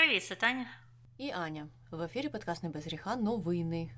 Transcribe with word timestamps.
Привіт, 0.00 0.24
це 0.24 0.34
Таня. 0.34 0.66
І 1.18 1.30
Аня. 1.30 1.68
В 1.90 2.02
ефірі 2.02 2.28
подкаст 2.28 2.62
«Не 2.62 2.68
без 2.68 2.86
гріха 2.86 3.16
новини. 3.16 3.90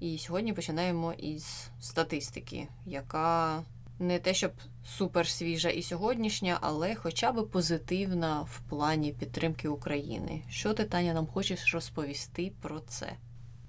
І 0.00 0.18
сьогодні 0.18 0.52
починаємо 0.52 1.12
із 1.12 1.70
статистики, 1.80 2.68
яка 2.86 3.62
не 3.98 4.18
те, 4.18 4.34
щоб 4.34 4.52
супер 4.86 5.26
свіжа 5.26 5.68
і 5.68 5.82
сьогоднішня, 5.82 6.58
але 6.60 6.94
хоча 6.94 7.32
б 7.32 7.48
позитивна 7.50 8.42
в 8.42 8.60
плані 8.68 9.12
підтримки 9.12 9.68
України. 9.68 10.42
Що 10.50 10.74
ти, 10.74 10.84
Таня, 10.84 11.14
нам 11.14 11.26
хочеш 11.26 11.74
розповісти 11.74 12.52
про 12.62 12.80
це? 12.80 13.12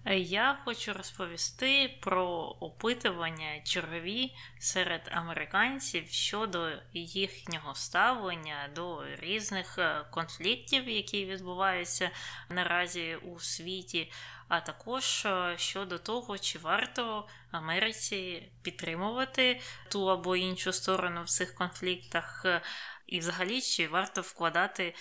Я 0.06 0.60
хочу 0.66 0.94
розповісти 0.94 1.98
про 2.02 2.26
опитування 2.60 3.62
чергові 3.64 4.36
серед 4.60 5.02
американців 5.12 6.10
щодо 6.10 6.70
їхнього 6.94 7.76
ставлення 7.76 8.70
до 8.76 9.06
різних 9.20 9.78
е, 9.78 10.06
конфліктів, 10.12 10.90
які 10.90 11.26
відбуваються 11.26 12.12
наразі 12.50 13.16
у 13.16 13.40
світі, 13.40 14.12
а 14.48 14.60
також 14.60 15.26
е, 15.26 15.54
щодо 15.58 16.00
того, 16.00 16.38
чи 16.38 16.60
варто 16.60 17.28
Америці 17.52 18.50
підтримувати 18.62 19.62
ту 19.92 20.12
або 20.12 20.36
іншу 20.36 20.74
сторону 20.74 21.24
в 21.24 21.30
цих 21.30 21.56
конфліктах. 21.56 22.42
Е, 22.46 22.62
і, 23.08 23.20
взагалі, 23.20 23.62
чи 23.62 23.88
варто 23.88 24.22
вкладати 24.22 24.96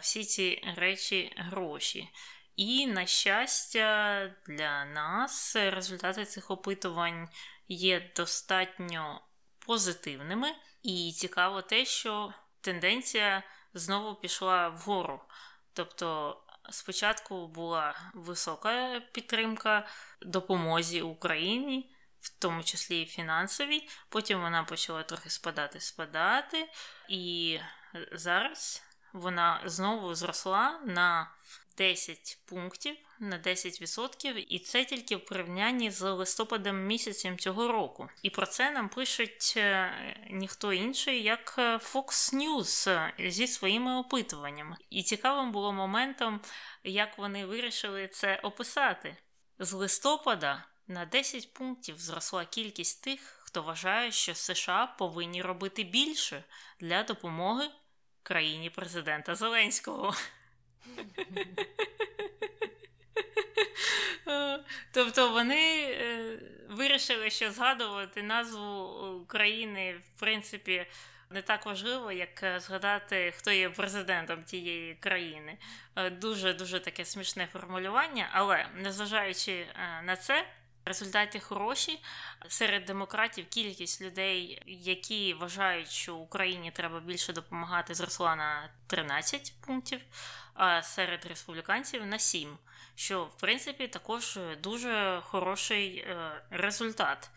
всі 0.00 0.24
ці 0.24 0.62
речі 0.76 1.32
гроші. 1.36 2.08
І, 2.58 2.86
на 2.86 3.06
щастя, 3.06 4.30
для 4.46 4.84
нас 4.84 5.56
результати 5.56 6.24
цих 6.24 6.50
опитувань 6.50 7.28
є 7.68 8.12
достатньо 8.16 9.22
позитивними, 9.66 10.54
і 10.82 11.12
цікаво 11.16 11.62
те, 11.62 11.84
що 11.84 12.34
тенденція 12.60 13.42
знову 13.74 14.14
пішла 14.14 14.68
вгору. 14.68 15.20
Тобто, 15.72 16.36
спочатку 16.70 17.48
була 17.48 17.94
висока 18.14 19.00
підтримка 19.12 19.86
допомозі 20.22 21.02
Україні. 21.02 21.94
В 22.20 22.38
тому 22.38 22.62
числі 22.62 23.02
і 23.02 23.06
фінансовій, 23.06 23.88
потім 24.08 24.40
вона 24.40 24.64
почала 24.64 25.02
трохи 25.02 25.30
спадати, 25.30 25.80
спадати, 25.80 26.68
і 27.08 27.58
зараз 28.12 28.82
вона 29.12 29.60
знову 29.64 30.14
зросла 30.14 30.80
на 30.86 31.30
10 31.78 32.38
пунктів 32.44 32.96
на 33.20 33.38
10%, 33.38 34.46
і 34.48 34.58
це 34.58 34.84
тільки 34.84 35.16
в 35.16 35.24
порівнянні 35.24 35.90
з 35.90 36.10
листопадом 36.10 36.86
місяцем 36.86 37.38
цього 37.38 37.72
року. 37.72 38.08
І 38.22 38.30
про 38.30 38.46
це 38.46 38.70
нам 38.70 38.88
пишуть 38.88 39.54
е, 39.56 39.92
ніхто 40.30 40.72
інший, 40.72 41.22
як 41.22 41.54
е, 41.58 41.76
Fox 41.76 42.34
News 42.34 42.90
е, 42.90 43.30
зі 43.30 43.46
своїми 43.46 43.96
опитуваннями. 43.96 44.76
І 44.90 45.02
цікавим 45.02 45.52
було 45.52 45.72
моментом, 45.72 46.40
як 46.84 47.18
вони 47.18 47.46
вирішили 47.46 48.08
це 48.08 48.36
описати. 48.36 49.16
З 49.58 49.72
листопада 49.72 50.64
на 50.86 51.04
10 51.04 51.52
пунктів 51.52 51.98
зросла 51.98 52.44
кількість 52.44 53.04
тих, 53.04 53.20
хто 53.44 53.62
вважає, 53.62 54.12
що 54.12 54.34
США 54.34 54.94
повинні 54.98 55.42
робити 55.42 55.82
більше 55.82 56.44
для 56.80 57.02
допомоги 57.02 57.70
країні 58.22 58.70
президента 58.70 59.34
Зеленського. 59.34 60.14
Тобто 64.92 65.30
вони 65.30 65.82
е, 65.82 66.38
вирішили, 66.68 67.30
що 67.30 67.50
згадувати 67.50 68.22
назву 68.22 68.84
України, 69.22 69.94
в 69.94 70.20
принципі, 70.20 70.86
не 71.30 71.42
так 71.42 71.66
важливо, 71.66 72.12
як 72.12 72.42
е, 72.42 72.60
згадати, 72.60 73.32
хто 73.36 73.50
є 73.50 73.70
президентом 73.70 74.44
тієї 74.44 74.94
країни. 74.94 75.58
Дуже 76.10 76.54
дуже 76.54 76.80
таке 76.80 77.04
смішне 77.04 77.48
формулювання, 77.52 78.28
але 78.32 78.66
незважаючи 78.74 79.52
е, 79.52 80.02
на 80.02 80.16
це, 80.16 80.46
Результати 80.88 81.40
хороші 81.40 82.02
серед 82.48 82.84
демократів 82.84 83.46
кількість 83.48 84.02
людей, 84.02 84.62
які 84.66 85.34
вважають, 85.34 85.90
що 85.90 86.16
Україні 86.16 86.70
треба 86.70 87.00
більше 87.00 87.32
допомагати, 87.32 87.94
зросла 87.94 88.36
на 88.36 88.68
13 88.86 89.52
пунктів, 89.66 90.00
а 90.54 90.82
серед 90.82 91.26
республіканців 91.26 92.06
на 92.06 92.18
7, 92.18 92.58
що 92.94 93.24
в 93.24 93.36
принципі 93.36 93.88
також 93.88 94.38
дуже 94.62 95.22
хороший 95.24 95.98
е, 95.98 96.42
результат, 96.50 97.30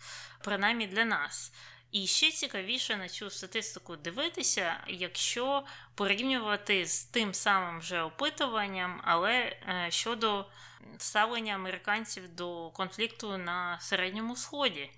принаймні 0.44 0.88
для 0.88 1.06
нас. 1.06 1.52
І 1.92 2.08
ще 2.08 2.32
цікавіше 2.32 2.98
на 2.98 3.10
цю 3.10 3.30
статистику 3.30 3.96
дивитися, 3.96 4.84
якщо 4.88 5.66
порівнювати 5.96 6.86
з 6.86 7.04
тим 7.04 7.34
самим 7.34 7.82
же 7.82 8.02
опитуванням, 8.02 9.02
але 9.04 9.34
е, 9.34 9.88
щодо 9.90 10.46
ставлення 10.98 11.56
американців 11.56 12.36
до 12.36 12.70
конфлікту 12.70 13.38
на 13.38 13.80
середньому 13.80 14.36
сході. 14.36 14.92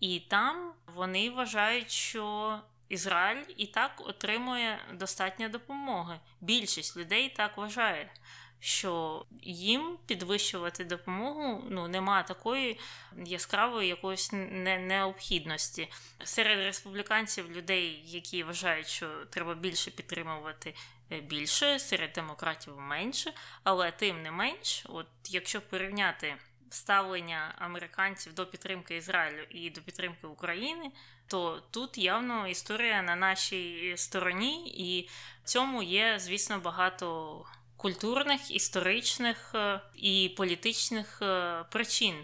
І 0.00 0.20
там 0.20 0.72
вони 0.86 1.30
вважають, 1.30 1.90
що 1.90 2.58
Ізраїль 2.88 3.44
і 3.56 3.66
так 3.66 3.92
отримує 4.08 4.78
достатньо 4.92 5.48
допомоги. 5.48 6.20
Більшість 6.40 6.96
людей 6.96 7.28
так 7.28 7.56
вважає 7.56 8.10
що 8.60 9.24
їм 9.42 9.98
підвищувати 10.06 10.84
допомогу 10.84 11.64
ну, 11.70 11.88
нема 11.88 12.22
такої 12.22 12.80
яскравої 13.24 13.88
якоїсь 13.88 14.32
не- 14.32 14.78
необхідності. 14.78 15.88
Серед 16.24 16.58
республіканців 16.58 17.50
людей, 17.50 18.02
які 18.06 18.42
вважають, 18.42 18.86
що 18.86 19.24
треба 19.30 19.54
більше 19.54 19.90
підтримувати. 19.90 20.74
Е, 21.12 21.20
більше, 21.20 21.78
серед 21.78 22.12
демократів 22.12 22.80
менше, 22.80 23.32
але 23.64 23.90
тим 23.90 24.22
не 24.22 24.30
менш, 24.30 24.84
от 24.88 25.06
якщо 25.30 25.60
порівняти 25.60 26.36
ставлення 26.70 27.54
американців 27.58 28.34
до 28.34 28.46
підтримки 28.46 28.96
Ізраїлю 28.96 29.42
і 29.50 29.70
до 29.70 29.80
підтримки 29.80 30.26
України, 30.26 30.90
то 31.26 31.62
тут 31.70 31.98
явно 31.98 32.48
історія 32.48 33.02
на 33.02 33.16
нашій 33.16 33.94
стороні, 33.96 34.68
і 34.76 35.08
цьому 35.44 35.82
є, 35.82 36.18
звісно, 36.18 36.58
багато 36.58 37.44
культурних, 37.80 38.50
історичних 38.50 39.52
е, 39.54 39.80
і 39.94 40.34
політичних 40.36 41.22
е, 41.22 41.64
причин. 41.70 42.14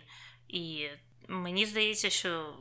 І 0.48 0.88
мені 1.28 1.66
здається, 1.66 2.10
що 2.10 2.54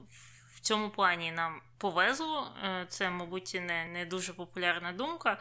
в 0.56 0.59
цьому 0.59 0.89
плані 0.89 1.31
нам 1.31 1.61
повезло. 1.78 2.51
Е, 2.63 2.85
це, 2.89 3.09
мабуть, 3.09 3.53
не 3.61 3.85
не 3.85 4.05
дуже 4.05 4.34
популярна 4.34 4.91
думка. 4.91 5.38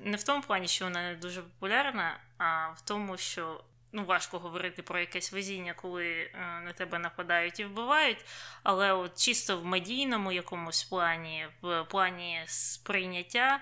Не 0.00 0.16
в 0.16 0.22
тому 0.22 0.42
плані, 0.42 0.68
що 0.68 0.84
вона 0.84 1.02
не 1.02 1.14
дуже 1.14 1.42
популярна, 1.42 2.18
а 2.38 2.68
в 2.68 2.80
тому, 2.80 3.16
що. 3.16 3.64
Ну, 3.96 4.04
важко 4.04 4.38
говорити 4.38 4.82
про 4.82 4.98
якесь 4.98 5.32
везіння, 5.32 5.74
коли 5.74 6.30
на 6.64 6.72
тебе 6.72 6.98
нападають 6.98 7.60
і 7.60 7.64
вбивають. 7.64 8.24
Але 8.62 8.92
от 8.92 9.18
чисто 9.18 9.58
в 9.58 9.64
медійному 9.64 10.32
якомусь 10.32 10.84
плані, 10.84 11.46
в 11.62 11.84
плані 11.84 12.42
сприйняття 12.46 13.60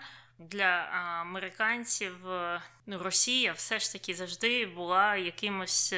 для 0.50 0.88
американців 1.20 2.30
е, 2.30 2.62
ну, 2.86 2.98
Росія 2.98 3.52
все 3.52 3.78
ж 3.78 3.92
таки 3.92 4.14
завжди 4.14 4.66
була 4.66 5.16
якимось. 5.16 5.94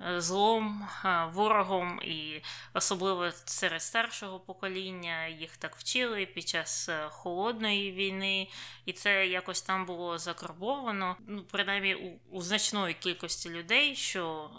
Е, 0.00 0.20
злом, 0.20 0.88
е, 1.04 1.26
ворогом, 1.32 2.00
і 2.02 2.42
особливо 2.74 3.30
серед 3.44 3.82
старшого 3.82 4.40
покоління 4.40 5.26
їх 5.26 5.56
так 5.56 5.76
вчили 5.76 6.26
під 6.26 6.48
час 6.48 6.90
холодної 7.08 7.92
війни, 7.92 8.48
і 8.84 8.92
це 8.92 9.26
якось 9.26 9.62
там 9.62 9.86
було 9.86 10.18
закарбовано, 10.18 11.16
ну 11.26 11.42
принаймні 11.42 11.94
у, 11.94 12.20
у 12.30 12.42
значної 12.42 12.94
кількості 12.94 13.50
людей, 13.50 13.96
що 13.96 14.50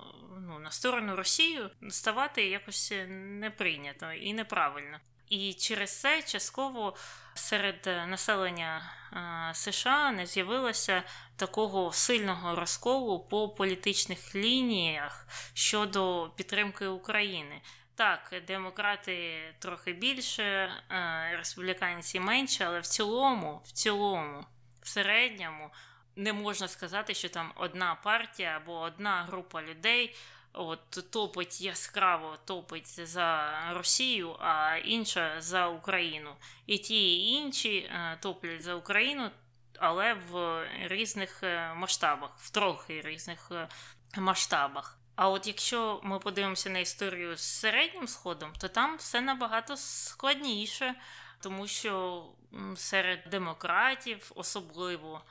ну, 0.47 0.59
на 0.59 0.71
сторону 0.71 1.15
Росії 1.15 1.69
ставати 1.89 2.49
якось 2.49 2.93
не 3.07 3.51
прийнято 3.57 4.11
і 4.11 4.33
неправильно. 4.33 4.99
І 5.29 5.53
через 5.53 5.99
це 5.99 6.21
частково 6.21 6.95
серед 7.33 7.87
е, 7.87 8.05
населення 8.05 8.81
е, 9.13 9.53
США 9.53 10.11
не 10.11 10.25
з'явилося 10.25 11.03
такого 11.35 11.91
сильного 11.93 12.55
розколу 12.55 13.19
по 13.19 13.49
політичних 13.49 14.35
лініях 14.35 15.27
щодо 15.53 16.31
підтримки 16.35 16.87
України. 16.87 17.61
Так, 17.95 18.35
демократи 18.47 19.39
трохи 19.59 19.93
більше, 19.93 20.43
е, 20.43 21.35
республіканці 21.37 22.19
менше, 22.19 22.65
але 22.65 22.79
в 22.79 22.87
цілому, 22.87 23.61
в 23.65 23.71
цілому, 23.71 24.45
в 24.81 24.87
середньому 24.87 25.69
не 26.15 26.33
можна 26.33 26.67
сказати, 26.67 27.13
що 27.13 27.29
там 27.29 27.51
одна 27.55 27.95
партія 27.95 28.57
або 28.63 28.79
одна 28.79 29.23
група 29.23 29.61
людей 29.61 30.15
от 30.57 31.11
топить 31.11 31.61
яскраво 31.61 32.37
топить 32.45 33.07
за 33.07 33.53
Росію, 33.73 34.35
а 34.39 34.77
інша 34.77 35.41
за 35.41 35.67
Україну. 35.67 36.35
І 36.65 36.77
ті 36.77 37.17
і 37.17 37.29
інші 37.29 37.77
е, 37.77 38.17
топлять 38.21 38.63
за 38.63 38.75
Україну, 38.75 39.29
але 39.79 40.13
в 40.13 40.65
різних 40.81 41.43
е, 41.43 41.73
масштабах, 41.73 42.29
в 42.37 42.49
трохи 42.49 43.01
різних 43.01 43.51
е, 43.51 43.67
масштабах. 44.17 44.97
А 45.15 45.29
от 45.29 45.47
якщо 45.47 45.99
ми 46.03 46.19
подивимося 46.19 46.69
на 46.69 46.79
історію 46.79 47.37
з 47.37 47.41
середнім 47.41 48.07
сходом, 48.07 48.53
то 48.57 48.67
там 48.67 48.97
все 48.97 49.21
набагато 49.21 49.77
складніше, 49.77 50.95
тому 51.41 51.67
що 51.67 52.23
серед 52.75 53.23
демократів 53.31 54.31
особливо 54.35 55.21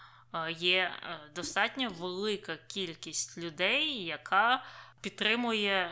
є 0.59 0.93
достатньо 1.35 1.91
велика 1.91 2.57
кількість 2.57 3.39
людей, 3.39 4.05
яка 4.05 4.65
підтримує 5.07 5.91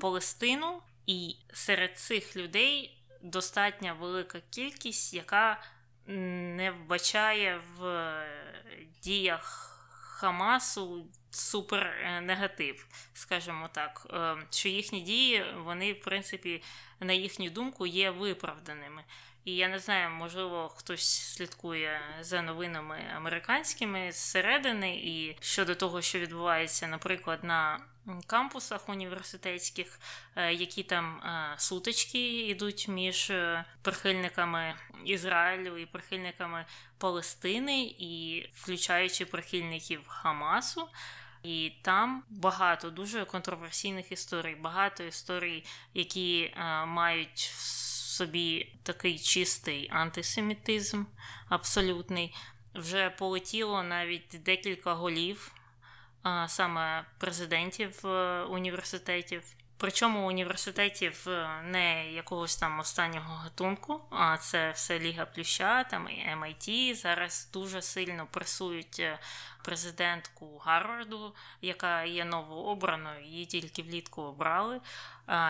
Палестину, 0.00 0.82
і 1.06 1.36
серед 1.52 1.98
цих 1.98 2.36
людей 2.36 3.02
достатньо 3.22 3.96
велика 4.00 4.40
кількість, 4.50 5.14
яка 5.14 5.62
не 6.06 6.70
вбачає 6.70 7.60
в 7.78 8.24
діях 9.02 9.68
Хамасу 9.90 11.06
супер 11.30 11.96
негатив, 12.22 12.86
скажімо 13.14 13.68
так, 13.72 14.06
е, 14.10 14.36
що 14.50 14.68
їхні 14.68 15.00
дії, 15.00 15.44
вони, 15.64 15.92
в 15.92 16.00
принципі, 16.00 16.62
на 17.00 17.12
їхню 17.12 17.50
думку, 17.50 17.86
є 17.86 18.10
виправданими. 18.10 19.04
І 19.44 19.56
я 19.56 19.68
не 19.68 19.78
знаю, 19.78 20.10
можливо, 20.10 20.68
хтось 20.68 21.34
слідкує 21.34 22.00
за 22.20 22.42
новинами 22.42 23.04
американськими 23.16 24.12
зсередини, 24.12 24.96
і 24.96 25.36
щодо 25.40 25.74
того, 25.74 26.02
що 26.02 26.18
відбувається, 26.18 26.86
наприклад, 26.86 27.44
на 27.44 27.80
кампусах 28.26 28.88
університетських, 28.88 30.00
е, 30.36 30.54
які 30.54 30.82
там 30.82 31.16
е, 31.16 31.54
сутички 31.58 32.48
йдуть 32.48 32.88
між 32.88 33.30
е, 33.30 33.64
прихильниками 33.82 34.74
Ізраїлю 35.04 35.78
і 35.78 35.86
прихильниками 35.86 36.64
Палестини, 36.98 37.82
і 37.98 38.46
включаючи 38.54 39.26
прихильників 39.26 40.00
Хамасу. 40.06 40.88
І 41.42 41.72
там 41.82 42.22
багато 42.28 42.90
дуже 42.90 43.24
контроверсійних 43.24 44.12
історій, 44.12 44.54
багато 44.54 45.04
історій, 45.04 45.64
які 45.94 46.54
мають 46.86 47.50
в 47.54 47.60
собі 48.12 48.72
такий 48.82 49.18
чистий 49.18 49.88
антисемітизм 49.92 51.04
абсолютний. 51.48 52.34
Вже 52.74 53.10
полетіло 53.10 53.82
навіть 53.82 54.40
декілька 54.44 54.94
голів, 54.94 55.52
саме 56.48 57.04
президентів 57.18 58.06
е, 58.06 58.42
університетів. 58.42 59.42
Причому 59.76 60.28
університетів 60.28 61.28
е, 61.28 61.62
не 61.64 62.12
якогось 62.12 62.56
там 62.56 62.80
останнього 62.80 63.34
гатунку, 63.34 64.00
а 64.10 64.36
це 64.36 64.70
все 64.70 64.98
Ліга 64.98 65.26
Плюща, 65.26 65.84
там 65.84 66.08
і 66.08 66.36
MIT. 66.40 66.94
Зараз 66.94 67.50
дуже 67.52 67.82
сильно 67.82 68.26
пресують 68.30 69.00
е, 69.00 69.18
президентку 69.64 70.58
Гарварду, 70.58 71.34
яка 71.60 72.04
є 72.04 72.24
новообраною, 72.24 73.24
її 73.24 73.46
тільки 73.46 73.82
влітку 73.82 74.22
обрали. 74.22 74.80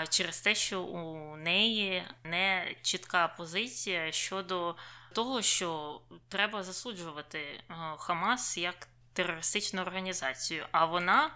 Через 0.08 0.40
те, 0.40 0.54
що 0.54 0.82
у 0.82 1.36
неї 1.36 2.04
не 2.24 2.74
чітка 2.82 3.28
позиція 3.28 4.12
щодо 4.12 4.74
того, 5.12 5.42
що 5.42 6.00
треба 6.28 6.62
засуджувати 6.62 7.60
Хамас 7.98 8.58
як 8.58 8.88
терористичну 9.12 9.82
організацію. 9.82 10.66
А 10.72 10.84
вона 10.84 11.30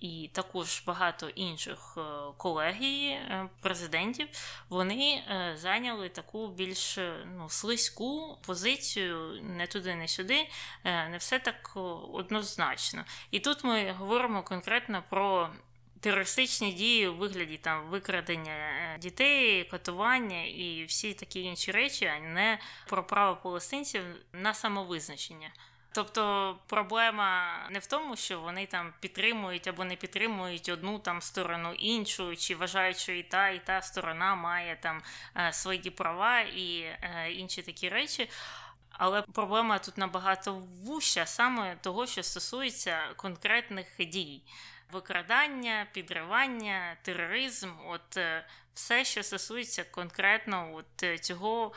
і 0.00 0.30
також 0.32 0.82
багато 0.86 1.28
інших 1.28 1.94
е, 1.98 2.00
колегій 2.36 3.06
е, 3.06 3.48
президентів 3.60 4.28
вони 4.68 5.14
е, 5.14 5.56
зайняли 5.56 6.08
таку 6.08 6.48
більш 6.48 6.98
ну, 7.36 7.48
слизьку 7.48 8.38
позицію 8.46 9.40
не 9.42 9.66
туди, 9.66 9.94
не 9.94 10.08
сюди, 10.08 10.48
не 10.84 11.16
все 11.18 11.38
так 11.38 11.72
однозначно. 12.12 13.04
І 13.30 13.40
тут 13.40 13.64
ми 13.64 13.92
говоримо 13.92 14.42
конкретно 14.42 15.04
про. 15.10 15.50
Терористичні 16.02 16.72
дії 16.72 17.08
у 17.08 17.14
вигляді 17.14 17.56
там 17.56 17.88
викрадення 17.88 18.54
дітей, 19.00 19.64
катування 19.64 20.44
і 20.44 20.84
всі 20.84 21.14
такі 21.14 21.42
інші 21.42 21.72
речі, 21.72 22.06
а 22.06 22.20
не 22.20 22.58
про 22.86 23.06
право 23.06 23.36
палестинців 23.42 24.02
на 24.32 24.54
самовизначення. 24.54 25.50
Тобто 25.92 26.56
проблема 26.66 27.58
не 27.70 27.78
в 27.78 27.86
тому, 27.86 28.16
що 28.16 28.40
вони 28.40 28.66
там 28.66 28.92
підтримують 29.00 29.68
або 29.68 29.84
не 29.84 29.96
підтримують 29.96 30.68
одну 30.68 30.98
там 30.98 31.22
сторону 31.22 31.72
іншу, 31.72 32.36
чи 32.36 32.54
вважають, 32.54 32.98
що 32.98 33.12
і 33.12 33.22
та, 33.22 33.48
і 33.48 33.66
та 33.66 33.82
сторона 33.82 34.34
має 34.34 34.76
там 34.76 35.02
е, 35.36 35.52
свої 35.52 35.90
права 35.90 36.40
і 36.40 36.80
е, 36.80 37.32
інші 37.32 37.62
такі 37.62 37.88
речі. 37.88 38.30
Але 38.90 39.22
проблема 39.22 39.78
тут 39.78 39.98
набагато 39.98 40.54
вуща 40.84 41.26
саме 41.26 41.76
того, 41.80 42.06
що 42.06 42.22
стосується 42.22 42.98
конкретних 43.16 43.86
дій. 43.98 44.42
Викрадання, 44.92 45.86
підривання, 45.92 46.96
тероризм, 47.02 47.70
от 47.88 48.16
е, 48.16 48.46
все, 48.74 49.04
що 49.04 49.22
стосується 49.22 49.84
конкретно 49.84 50.70
от 50.74 51.20
цього 51.20 51.72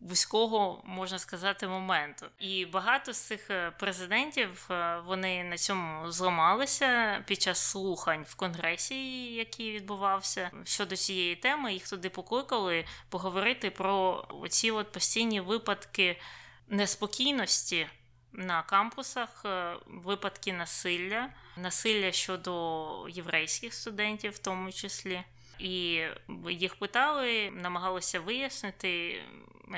вузького, 0.00 0.82
можна 0.84 1.18
сказати, 1.18 1.68
моменту. 1.68 2.26
І 2.38 2.66
багато 2.66 3.12
з 3.12 3.18
цих 3.18 3.50
е, 3.50 3.70
президентів 3.70 4.68
е, 4.70 5.00
вони 5.06 5.44
на 5.44 5.58
цьому 5.58 6.12
зламалися 6.12 7.22
під 7.26 7.42
час 7.42 7.58
слухань 7.58 8.24
в 8.28 8.34
конгресі, 8.34 9.24
який 9.34 9.72
відбувався 9.72 10.50
щодо 10.64 10.96
цієї 10.96 11.36
теми. 11.36 11.72
Їх 11.72 11.88
туди 11.88 12.10
покликали 12.10 12.84
поговорити 13.08 13.70
про 13.70 14.26
оці 14.28 14.70
от 14.70 14.92
постійні 14.92 15.40
випадки 15.40 16.20
неспокійності. 16.68 17.86
На 18.32 18.62
кампусах 18.62 19.42
е, 19.44 19.76
випадки 19.86 20.52
насилля, 20.52 21.28
насилля 21.56 22.12
щодо 22.12 23.06
єврейських 23.08 23.74
студентів, 23.74 24.32
в 24.32 24.38
тому 24.38 24.72
числі, 24.72 25.22
і 25.58 26.02
їх 26.48 26.74
питали, 26.74 27.50
намагалися 27.50 28.20
вияснити, 28.20 29.22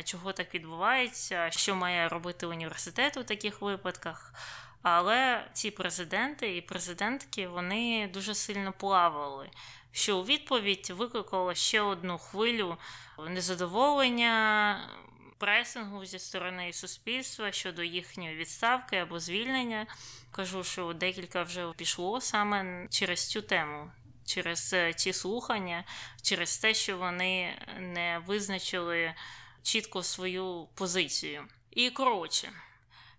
чого 0.05 0.33
так 0.33 0.55
відбувається, 0.55 1.51
що 1.51 1.75
має 1.75 2.09
робити 2.09 2.47
університет 2.47 3.17
у 3.17 3.25
таких 3.25 3.63
випадках. 3.63 4.35
Але 4.83 5.45
ці 5.53 5.71
президенти 5.71 6.57
і 6.57 6.61
президентки 6.61 7.49
вони 7.49 8.11
дуже 8.13 8.35
сильно 8.35 8.73
плавали. 8.73 9.51
Що 9.93 10.19
у 10.19 10.25
відповідь 10.25 10.91
викликало 10.97 11.55
ще 11.55 11.81
одну 11.81 12.19
хвилю 12.19 12.77
незадоволення 13.29 14.81
пресингу 15.39 16.05
зі 16.05 16.19
сторони 16.19 16.73
суспільства 16.73 17.53
щодо 17.53 17.83
їхньої 17.83 18.37
відставки 18.37 18.97
або 18.97 19.21
звільнення. 19.21 19.87
Кажу, 20.31 20.65
що 20.65 20.93
декілька 20.93 21.43
вже 21.43 21.73
пішло 21.77 22.21
саме 22.21 22.87
через 22.91 23.29
цю 23.29 23.43
тему 23.43 23.91
через 24.29 24.73
е, 24.73 24.93
ці 24.95 25.13
слухання, 25.13 25.85
через 26.23 26.59
те, 26.59 26.75
що 26.75 26.99
вони 26.99 27.55
не 27.79 28.23
визначили 28.27 29.15
чітко 29.63 30.03
свою 30.03 30.69
позицію. 30.75 31.45
І 31.71 31.91
коротше, 31.91 32.53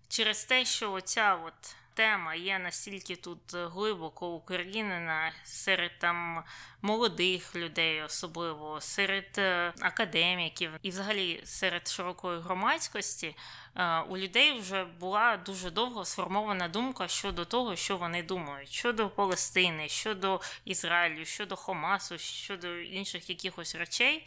через 0.08 0.44
те, 0.44 0.64
що 0.64 0.92
оця 0.92 1.34
от 1.34 1.74
тема 1.94 2.34
є 2.34 2.58
настільки 2.58 3.16
тут 3.16 3.54
глибоко 3.54 4.34
укорінена 4.34 5.32
серед 5.44 5.98
там 5.98 6.44
молодих 6.82 7.56
людей, 7.56 8.02
особливо 8.02 8.80
серед 8.80 9.28
е, 9.38 9.72
академіків 9.80 10.70
і, 10.82 10.90
взагалі, 10.90 11.40
серед 11.44 11.88
широкої 11.88 12.40
громадськості, 12.40 13.36
е, 13.76 14.00
у 14.00 14.16
людей 14.16 14.60
вже 14.60 14.84
була 14.84 15.36
дуже 15.36 15.70
довго 15.70 16.04
сформована 16.04 16.68
думка 16.68 17.08
щодо 17.08 17.44
того, 17.44 17.76
що 17.76 17.96
вони 17.96 18.22
думають, 18.22 18.70
щодо 18.70 19.08
Палестини, 19.08 19.88
щодо 19.88 20.40
Ізраїлю, 20.64 21.24
щодо 21.24 21.56
Хомасу, 21.56 22.18
щодо 22.18 22.78
інших 22.78 23.30
якихось 23.30 23.74
речей. 23.74 24.26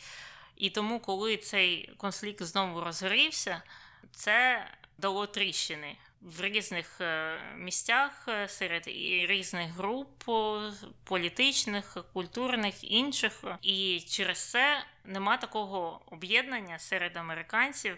І 0.57 0.69
тому, 0.69 0.99
коли 0.99 1.37
цей 1.37 1.93
конфлікт 1.97 2.43
знову 2.43 2.81
розгорівся, 2.81 3.61
це 4.11 4.67
дало 4.97 5.27
тріщини 5.27 5.97
в 6.23 6.41
різних 6.41 7.01
е, 7.01 7.37
місцях 7.57 8.25
е, 8.27 8.47
серед 8.47 8.87
різних 9.27 9.71
груп 9.71 10.23
політичних, 11.03 11.97
культурних 12.13 12.91
інших. 12.91 13.43
І 13.61 13.99
через 14.07 14.51
це 14.51 14.85
нема 15.05 15.37
такого 15.37 16.01
об'єднання 16.05 16.79
серед 16.79 17.17
американців. 17.17 17.97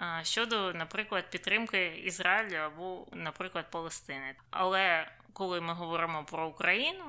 Е, 0.00 0.20
щодо, 0.22 0.72
наприклад, 0.72 1.30
підтримки 1.30 1.86
Ізраїлю 1.86 2.56
або, 2.56 3.06
наприклад, 3.12 3.70
Палестини. 3.70 4.34
Але 4.50 5.08
коли 5.32 5.60
ми 5.60 5.72
говоримо 5.72 6.24
про 6.24 6.48
Україну, 6.48 7.04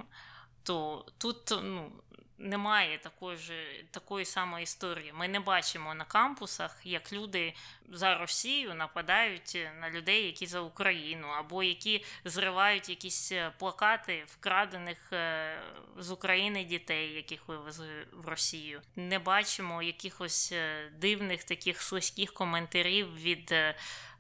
то 0.63 1.05
тут 1.17 1.53
ну, 1.63 1.91
немає 2.37 2.97
такої 2.97 3.37
ж 3.37 3.53
такої 3.91 4.25
самої 4.25 4.63
історії. 4.63 5.13
Ми 5.13 5.27
не 5.27 5.39
бачимо 5.39 5.95
на 5.95 6.05
кампусах, 6.05 6.81
як 6.83 7.13
люди 7.13 7.53
за 7.89 8.17
Росію 8.17 8.73
нападають 8.73 9.57
на 9.79 9.89
людей, 9.89 10.25
які 10.25 10.47
за 10.47 10.59
Україну, 10.59 11.27
або 11.27 11.63
які 11.63 12.05
зривають 12.25 12.89
якісь 12.89 13.31
е, 13.31 13.51
плакати 13.59 14.23
вкрадених 14.27 15.13
е, 15.13 15.59
з 15.97 16.11
України 16.11 16.63
дітей, 16.63 17.13
яких 17.13 17.47
вивезли 17.47 18.07
в 18.11 18.27
Росію. 18.27 18.81
Не 18.95 19.19
бачимо 19.19 19.83
якихось 19.83 20.51
е, 20.51 20.91
дивних 20.99 21.43
таких 21.43 21.81
слизьких 21.81 22.33
коментарів 22.33 23.15
від. 23.15 23.53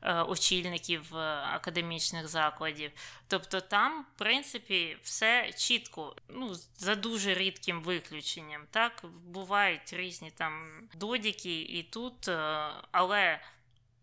Е, 0.07 0.21
очільників 0.21 1.15
е, 1.15 1.19
академічних 1.53 2.27
закладів. 2.27 2.91
Тобто 3.27 3.61
там, 3.61 4.05
в 4.15 4.19
принципі, 4.19 4.97
все 5.03 5.51
чітко, 5.57 6.15
ну, 6.29 6.55
за 6.77 6.95
дуже 6.95 7.33
рідким 7.33 7.81
виключенням. 7.81 8.61
Так, 8.71 9.05
бувають 9.25 9.93
різні 9.93 10.31
там 10.31 10.81
додіки 10.93 11.61
і 11.61 11.83
тут, 11.83 12.27
е, 12.27 12.69
але 12.91 13.39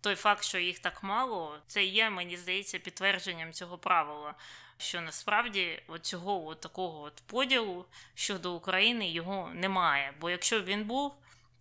той 0.01 0.15
факт, 0.15 0.45
що 0.45 0.59
їх 0.59 0.79
так 0.79 1.03
мало, 1.03 1.59
це 1.67 1.85
є, 1.85 2.11
мені 2.11 2.37
здається, 2.37 2.79
підтвердженням 2.79 3.53
цього 3.53 3.79
правила. 3.79 4.35
Що 4.79 5.01
насправді 5.01 5.83
цього 6.01 6.47
от 6.47 6.61
такого 6.61 7.03
от 7.03 7.23
поділу 7.27 7.87
щодо 8.15 8.55
України 8.55 9.11
його 9.11 9.51
немає. 9.55 10.15
Бо 10.21 10.31
якщо 10.31 10.61
б 10.61 10.65
він 10.65 10.85
був, 10.85 11.15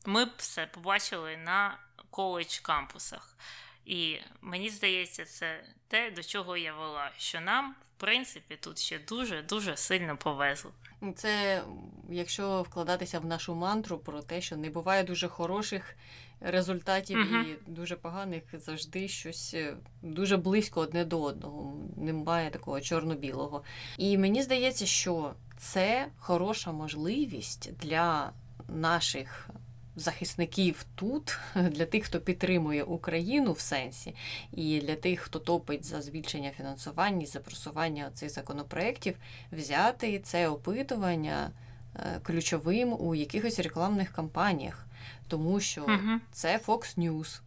ми 0.05 0.25
б 0.25 0.31
все 0.37 0.65
побачили 0.65 1.37
на 1.37 1.77
коледж 2.09 2.59
кампусах. 2.59 3.35
І 3.85 4.17
мені 4.41 4.69
здається, 4.69 5.25
це 5.25 5.63
те, 5.87 6.11
до 6.11 6.23
чого 6.23 6.57
я 6.57 6.73
вела, 6.73 7.11
що 7.17 7.41
нам, 7.41 7.75
в 7.97 7.99
принципі, 7.99 8.57
тут 8.59 8.79
ще 8.79 8.99
дуже-дуже 8.99 9.77
сильно 9.77 10.17
повезло. 10.17 10.71
Це 11.15 11.63
якщо 12.09 12.61
вкладатися 12.61 13.19
в 13.19 13.25
нашу 13.25 13.55
мантру 13.55 13.97
про 13.97 14.21
те, 14.21 14.41
що 14.41 14.57
не 14.57 14.69
буває 14.69 15.03
дуже 15.03 15.27
хороших 15.27 15.95
результатів 16.41 17.17
uh 17.17 17.43
і 17.43 17.57
дуже 17.67 17.95
поганих 17.95 18.43
завжди 18.53 19.07
щось 19.07 19.53
е, 19.53 19.77
дуже 20.01 20.37
близько 20.37 20.81
одне 20.81 21.05
до 21.05 21.21
одного. 21.21 21.73
Немає 21.97 22.49
такого 22.49 22.81
чорно-білого. 22.81 23.63
І 23.97 24.17
мені 24.17 24.43
здається, 24.43 24.85
що 24.85 25.33
це 25.57 26.07
хороша 26.17 26.71
можливість 26.71 27.73
для 27.77 28.33
наших 28.67 29.49
захисників 29.95 30.85
тут, 30.95 31.39
для 31.55 31.85
тих, 31.85 32.03
хто 32.03 32.19
підтримує 32.19 32.83
Україну 32.83 33.51
в 33.51 33.59
сенсі, 33.59 34.15
і 34.53 34.79
для 34.79 34.95
тих, 34.95 35.19
хто 35.19 35.39
топить 35.39 35.85
за 35.85 36.01
збільшення 36.01 36.51
фінансування, 36.51 37.25
за 37.25 37.39
просування 37.39 38.11
цих 38.13 38.29
законопроєктів, 38.29 39.15
взяти 39.51 40.19
це 40.19 40.47
опитування 40.47 41.51
е, 41.95 42.19
ключовим 42.23 42.95
у 42.99 43.15
якихось 43.15 43.59
рекламних 43.59 44.11
кампаніях, 44.11 44.85
тому 45.27 45.59
що 45.59 45.81
uh 45.81 46.17
це 46.31 46.59
Fox 46.67 46.97
News. 46.97 47.41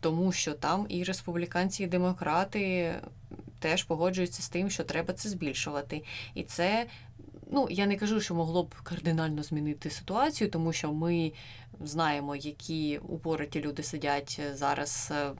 Тому 0.00 0.32
що 0.32 0.52
там 0.52 0.86
і 0.88 1.04
республіканці, 1.04 1.82
і 1.82 1.86
демократи 1.86 2.94
теж 3.58 3.84
погоджуються 3.84 4.42
з 4.42 4.48
тим, 4.48 4.70
що 4.70 4.84
треба 4.84 5.14
це 5.14 5.28
збільшувати. 5.28 6.04
І 6.34 6.42
це, 6.42 6.86
ну 7.52 7.66
я 7.70 7.86
не 7.86 7.96
кажу, 7.96 8.20
що 8.20 8.34
могло 8.34 8.62
б 8.62 8.74
кардинально 8.82 9.42
змінити 9.42 9.90
ситуацію, 9.90 10.50
тому 10.50 10.72
що 10.72 10.92
ми 10.92 11.32
знаємо, 11.80 12.36
які 12.36 12.98
упораті 12.98 13.60
люди 13.60 13.82
сидять 13.82 14.40
зараз 14.54 15.12
е, 15.12 15.32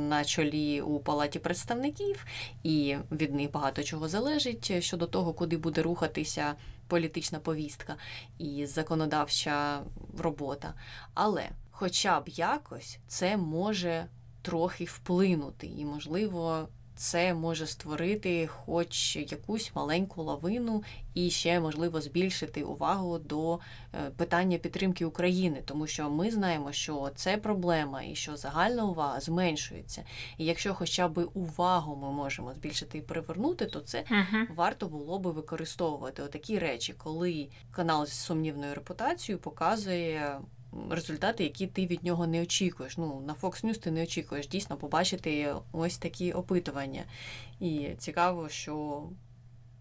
на 0.00 0.24
чолі 0.24 0.80
у 0.80 0.98
палаті 0.98 1.38
представників, 1.38 2.26
і 2.62 2.96
від 3.12 3.34
них 3.34 3.50
багато 3.52 3.82
чого 3.82 4.08
залежить 4.08 4.84
щодо 4.84 5.06
того, 5.06 5.32
куди 5.32 5.56
буде 5.56 5.82
рухатися 5.82 6.54
політична 6.88 7.38
повістка 7.38 7.96
і 8.38 8.66
законодавча 8.66 9.82
робота. 10.18 10.74
Але, 11.14 11.48
хоча 11.70 12.20
б 12.20 12.28
якось, 12.28 12.98
це 13.06 13.36
може 13.36 14.06
трохи 14.42 14.84
вплинути, 14.84 15.66
і, 15.66 15.84
можливо, 15.84 16.68
це 16.96 17.34
може 17.34 17.66
створити 17.66 18.46
хоч 18.46 19.16
якусь 19.16 19.72
маленьку 19.74 20.22
лавину 20.22 20.82
і 21.14 21.30
ще 21.30 21.60
можливо 21.60 22.00
збільшити 22.00 22.62
увагу 22.62 23.18
до 23.18 23.54
е, 23.94 24.10
питання 24.16 24.58
підтримки 24.58 25.04
України, 25.04 25.62
тому 25.64 25.86
що 25.86 26.10
ми 26.10 26.30
знаємо, 26.30 26.72
що 26.72 27.10
це 27.14 27.36
проблема 27.36 28.02
і 28.02 28.14
що 28.14 28.36
загальна 28.36 28.84
увага 28.84 29.20
зменшується. 29.20 30.04
І 30.38 30.44
якщо 30.44 30.74
хоча 30.74 31.08
б 31.08 31.28
увагу 31.34 31.96
ми 31.96 32.12
можемо 32.12 32.54
збільшити 32.54 32.98
і 32.98 33.02
привернути, 33.02 33.66
то 33.66 33.80
це 33.80 34.04
uh-huh. 34.10 34.54
варто 34.54 34.88
було 34.88 35.18
би 35.18 35.30
використовувати 35.30 36.22
отакі 36.22 36.58
речі, 36.58 36.92
коли 36.92 37.48
канал 37.70 38.06
з 38.06 38.12
сумнівною 38.12 38.74
репутацією 38.74 39.42
показує 39.42 40.40
результати, 40.90 41.44
які 41.44 41.66
ти 41.66 41.86
від 41.86 42.04
нього 42.04 42.26
не 42.26 42.42
очікуєш. 42.42 42.96
Ну, 42.96 43.22
На 43.26 43.34
Fox 43.34 43.64
News 43.64 43.78
ти 43.78 43.90
не 43.90 44.02
очікуєш 44.02 44.48
дійсно 44.48 44.76
побачити 44.76 45.54
ось 45.72 45.98
такі 45.98 46.32
опитування. 46.32 47.04
І 47.60 47.90
цікаво, 47.98 48.48
що 48.48 49.02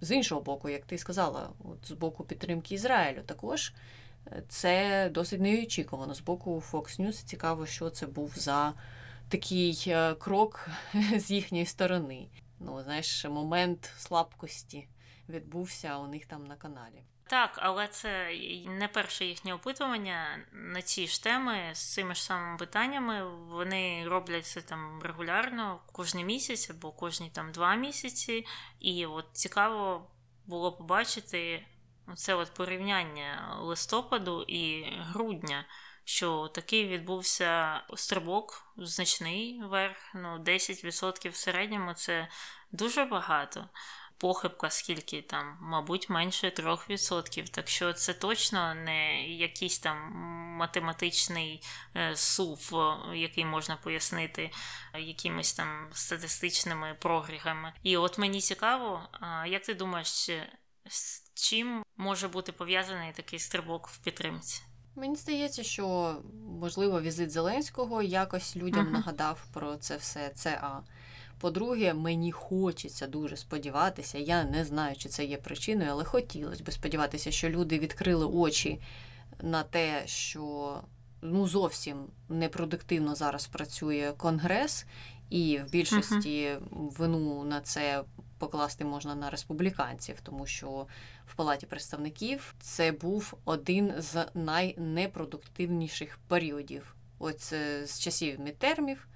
з 0.01 0.11
іншого 0.11 0.41
боку, 0.41 0.69
як 0.69 0.85
ти 0.85 0.97
сказала, 0.97 1.49
от 1.63 1.87
з 1.87 1.91
боку 1.91 2.23
підтримки 2.23 2.75
Ізраїлю, 2.75 3.21
також 3.25 3.73
е, 4.27 4.43
це 4.49 5.09
досить 5.13 5.41
неочікувано. 5.41 6.15
З 6.15 6.21
боку 6.21 6.63
Fox 6.71 7.01
News 7.01 7.25
цікаво, 7.25 7.65
що 7.65 7.89
це 7.89 8.07
був 8.07 8.33
за 8.35 8.73
такий 9.29 9.83
е, 9.87 10.13
крок 10.13 10.69
з 11.17 11.31
їхньої 11.31 11.65
сторони. 11.65 12.27
Ну, 12.59 12.83
знаєш, 12.83 13.25
момент 13.25 13.91
слабкості 13.97 14.87
відбувся 15.29 15.97
у 15.97 16.07
них 16.07 16.25
там 16.25 16.45
на 16.45 16.55
каналі. 16.55 17.03
Так, 17.27 17.59
але 17.61 17.87
це 17.87 18.35
не 18.65 18.87
перше 18.87 19.25
їхнє 19.25 19.53
опитування 19.53 20.45
на 20.51 20.81
ці 20.81 21.07
ж 21.07 21.23
теми 21.23 21.69
з 21.73 21.93
цими 21.93 22.15
ж 22.15 22.23
самими 22.23 22.57
питаннями. 22.57 23.35
Вони 23.35 24.07
роблять 24.07 24.45
це 24.45 24.61
там 24.61 25.01
регулярно 25.03 25.79
кожен 25.91 26.25
місяць 26.25 26.69
або 26.69 26.91
кожні 26.91 27.29
там 27.29 27.51
два 27.51 27.75
місяці. 27.75 28.45
І 28.79 29.05
от 29.05 29.25
цікаво 29.31 30.11
було 30.45 30.71
побачити 30.71 31.65
це 32.15 32.35
от 32.35 32.53
порівняння 32.53 33.57
листопаду 33.61 34.43
і 34.43 34.93
грудня. 34.99 35.65
Що 36.07 36.47
такий 36.47 36.87
відбувся 36.87 37.81
стрибок 37.95 38.63
значний 38.77 39.61
верх, 39.63 39.97
ну 40.15 40.37
10% 40.37 41.29
в 41.31 41.35
середньому 41.35 41.93
це 41.93 42.27
дуже 42.71 43.05
багато 43.05 43.69
похибка, 44.17 44.69
скільки 44.69 45.21
там, 45.21 45.57
мабуть, 45.61 46.09
менше 46.09 46.47
3%. 46.47 47.49
Так 47.49 47.69
що 47.69 47.93
це 47.93 48.13
точно 48.13 48.75
не 48.75 49.27
якийсь 49.27 49.79
там 49.79 50.11
математичний 50.59 51.63
е, 51.95 52.15
сув, 52.15 52.73
який 53.15 53.45
можна 53.45 53.75
пояснити 53.75 54.51
е, 54.93 55.01
якимись 55.01 55.53
там 55.53 55.87
статистичними 55.93 56.97
прогрігами. 56.99 57.73
І 57.83 57.97
от 57.97 58.17
мені 58.17 58.41
цікаво, 58.41 59.09
як 59.47 59.63
ти 59.65 59.73
думаєш, 59.73 60.07
з 60.89 61.31
чим 61.33 61.83
може 61.97 62.27
бути 62.27 62.51
пов'язаний 62.51 63.13
такий 63.13 63.39
стрибок 63.39 63.87
в 63.87 63.97
підтримці? 63.97 64.61
Мені 64.95 65.15
здається, 65.15 65.63
що 65.63 66.15
можливо 66.59 67.01
візит 67.01 67.31
Зеленського 67.31 68.01
якось 68.01 68.55
людям 68.55 68.87
uh-huh. 68.87 68.91
нагадав 68.91 69.47
про 69.53 69.77
це 69.77 69.97
все. 69.97 70.29
Це 70.29 70.59
а. 70.61 70.81
По-друге, 71.45 71.93
мені 71.93 72.31
хочеться 72.31 73.07
дуже 73.07 73.37
сподіватися. 73.37 74.17
Я 74.17 74.43
не 74.43 74.65
знаю, 74.65 74.95
чи 74.95 75.09
це 75.09 75.25
є 75.25 75.37
причиною, 75.37 75.89
але 75.91 76.03
хотілося 76.03 76.63
б 76.63 76.71
сподіватися, 76.71 77.31
що 77.31 77.49
люди 77.49 77.79
відкрили 77.79 78.25
очі 78.25 78.81
на 79.41 79.63
те, 79.63 80.03
що 80.05 80.73
ну 81.21 81.47
зовсім 81.47 82.05
непродуктивно 82.29 83.15
зараз 83.15 83.47
працює 83.47 84.13
конгрес, 84.17 84.85
і 85.29 85.59
в 85.67 85.71
більшості 85.71 86.57
вину 86.71 87.43
на 87.43 87.61
це 87.61 88.03
покласти 88.37 88.85
можна 88.85 89.15
на 89.15 89.29
республіканців, 89.29 90.21
тому 90.21 90.45
що 90.45 90.87
в 91.25 91.35
палаті 91.35 91.65
представників 91.65 92.55
це 92.59 92.91
був 92.91 93.33
один 93.45 93.93
з 93.97 94.25
найнепродуктивніших 94.33 96.19
періодів. 96.27 96.95
Ось 97.19 97.53
е, 97.53 97.87
з 97.87 97.99
часів 97.99 98.39
мідтермів 98.39 99.07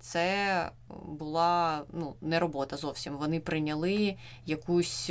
це 0.00 0.70
була 1.06 1.82
ну, 1.92 2.14
не 2.20 2.38
робота 2.38 2.76
зовсім. 2.76 3.16
Вони 3.16 3.40
прийняли 3.40 4.16
якусь 4.46 5.10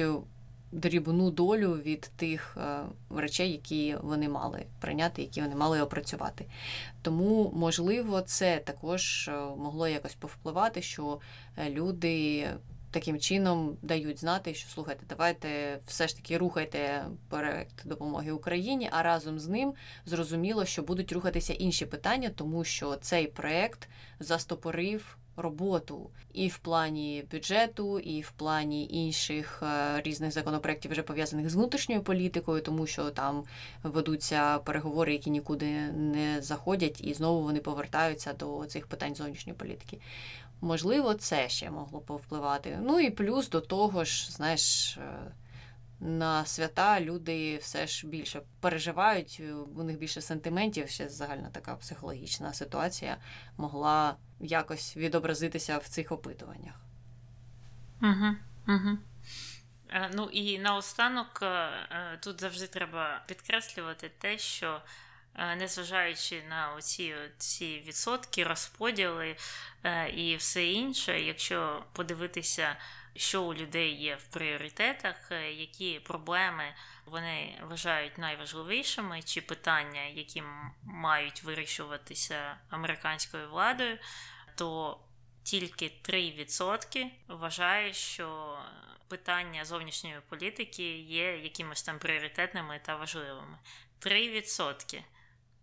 дрібну 0.73 1.31
долю 1.31 1.73
від 1.73 2.11
тих 2.15 2.57
е, 2.57 2.79
речей, 3.15 3.51
які 3.51 3.95
вони 4.01 4.29
мали 4.29 4.65
прийняти, 4.79 5.21
які 5.21 5.41
вони 5.41 5.55
мали 5.55 5.81
опрацювати. 5.81 6.45
Тому, 7.01 7.51
можливо, 7.55 8.21
це 8.21 8.57
також 8.57 9.27
е, 9.27 9.31
могло 9.57 9.87
якось 9.87 10.15
повпливати, 10.15 10.81
що 10.81 11.19
е, 11.57 11.69
люди 11.69 12.47
таким 12.93 13.19
чином 13.19 13.77
дають 13.81 14.19
знати, 14.19 14.53
що 14.53 14.69
слухайте, 14.69 15.03
давайте 15.09 15.79
все 15.87 16.07
ж 16.07 16.15
таки 16.15 16.37
рухайте 16.37 17.05
проект 17.29 17.87
допомоги 17.87 18.31
Україні, 18.31 18.89
а 18.91 19.03
разом 19.03 19.39
з 19.39 19.47
ним 19.47 19.73
зрозуміло, 20.05 20.65
що 20.65 20.81
будуть 20.81 21.11
рухатися 21.11 21.53
інші 21.53 21.85
питання, 21.85 22.29
тому 22.35 22.63
що 22.63 22.95
цей 22.95 23.27
проект 23.27 23.89
застопорив. 24.19 25.17
Роботу 25.37 26.09
і 26.33 26.47
в 26.47 26.57
плані 26.57 27.25
бюджету, 27.31 27.99
і 27.99 28.21
в 28.21 28.31
плані 28.31 28.87
інших 28.87 29.63
е, 29.63 30.01
різних 30.01 30.31
законопроєктів, 30.31 30.91
вже 30.91 31.03
пов'язаних 31.03 31.49
з 31.49 31.55
внутрішньою 31.55 32.01
політикою, 32.01 32.61
тому 32.61 32.87
що 32.87 33.09
там 33.09 33.43
ведуться 33.83 34.59
переговори, 34.59 35.13
які 35.13 35.29
нікуди 35.29 35.71
не 35.91 36.41
заходять, 36.41 37.01
і 37.03 37.13
знову 37.13 37.43
вони 37.43 37.59
повертаються 37.59 38.33
до 38.33 38.65
цих 38.65 38.87
питань 38.87 39.15
зовнішньої 39.15 39.57
політики. 39.57 39.99
Можливо, 40.63 41.13
це 41.13 41.49
ще 41.49 41.71
могло 41.71 42.01
повпливати. 42.01 42.79
Ну 42.81 42.99
і 42.99 43.09
плюс 43.09 43.49
до 43.49 43.61
того 43.61 44.03
ж, 44.03 44.31
знаєш, 44.31 44.97
е, 44.97 45.31
на 45.99 46.45
свята 46.45 47.01
люди 47.01 47.57
все 47.57 47.87
ж 47.87 48.07
більше 48.07 48.41
переживають, 48.59 49.37
е, 49.39 49.53
у 49.53 49.83
них 49.83 49.99
більше 49.99 50.21
сентиментів, 50.21 50.89
ще 50.89 51.09
загальна 51.09 51.49
така 51.49 51.75
психологічна 51.75 52.53
ситуація 52.53 53.17
могла 53.57 54.17
якось 54.39 54.97
відобразитися 54.97 55.77
в 55.77 55.87
цих 55.87 56.11
опитуваннях. 56.11 56.75
Угу, 58.01 58.35
угу. 58.67 58.97
Ну 60.13 60.29
і 60.31 60.59
наостанок 60.59 61.43
тут 62.19 62.41
завжди 62.41 62.67
треба 62.67 63.23
підкреслювати 63.27 64.11
те, 64.19 64.37
що 64.37 64.81
незважаючи 65.35 66.43
на 66.49 66.73
оці 66.73 67.15
ці 67.37 67.83
відсотки, 67.87 68.43
розподіли 68.43 69.35
е, 69.83 70.09
і 70.09 70.35
все 70.35 70.65
інше, 70.65 71.21
якщо 71.21 71.85
подивитися, 71.93 72.75
що 73.15 73.43
у 73.43 73.53
людей 73.53 73.91
є 74.01 74.15
в 74.15 74.23
пріоритетах, 74.23 75.31
е, 75.31 75.51
які 75.51 75.99
проблеми 75.99 76.63
вони 77.05 77.59
вважають 77.61 78.17
найважливішими, 78.17 79.21
чи 79.21 79.41
питання, 79.41 80.03
які 80.03 80.43
мають 80.83 81.43
вирішуватися 81.43 82.57
американською 82.69 83.49
владою, 83.49 83.97
то 84.55 84.99
тільки 85.43 85.91
3% 86.03 87.05
вважає, 87.27 87.93
що 87.93 88.57
питання 89.07 89.65
зовнішньої 89.65 90.19
політики 90.29 90.97
є 90.97 91.37
якимось 91.37 91.83
там 91.83 91.99
пріоритетними 91.99 92.79
та 92.85 92.95
важливими. 92.95 93.57
3%. 93.99 95.03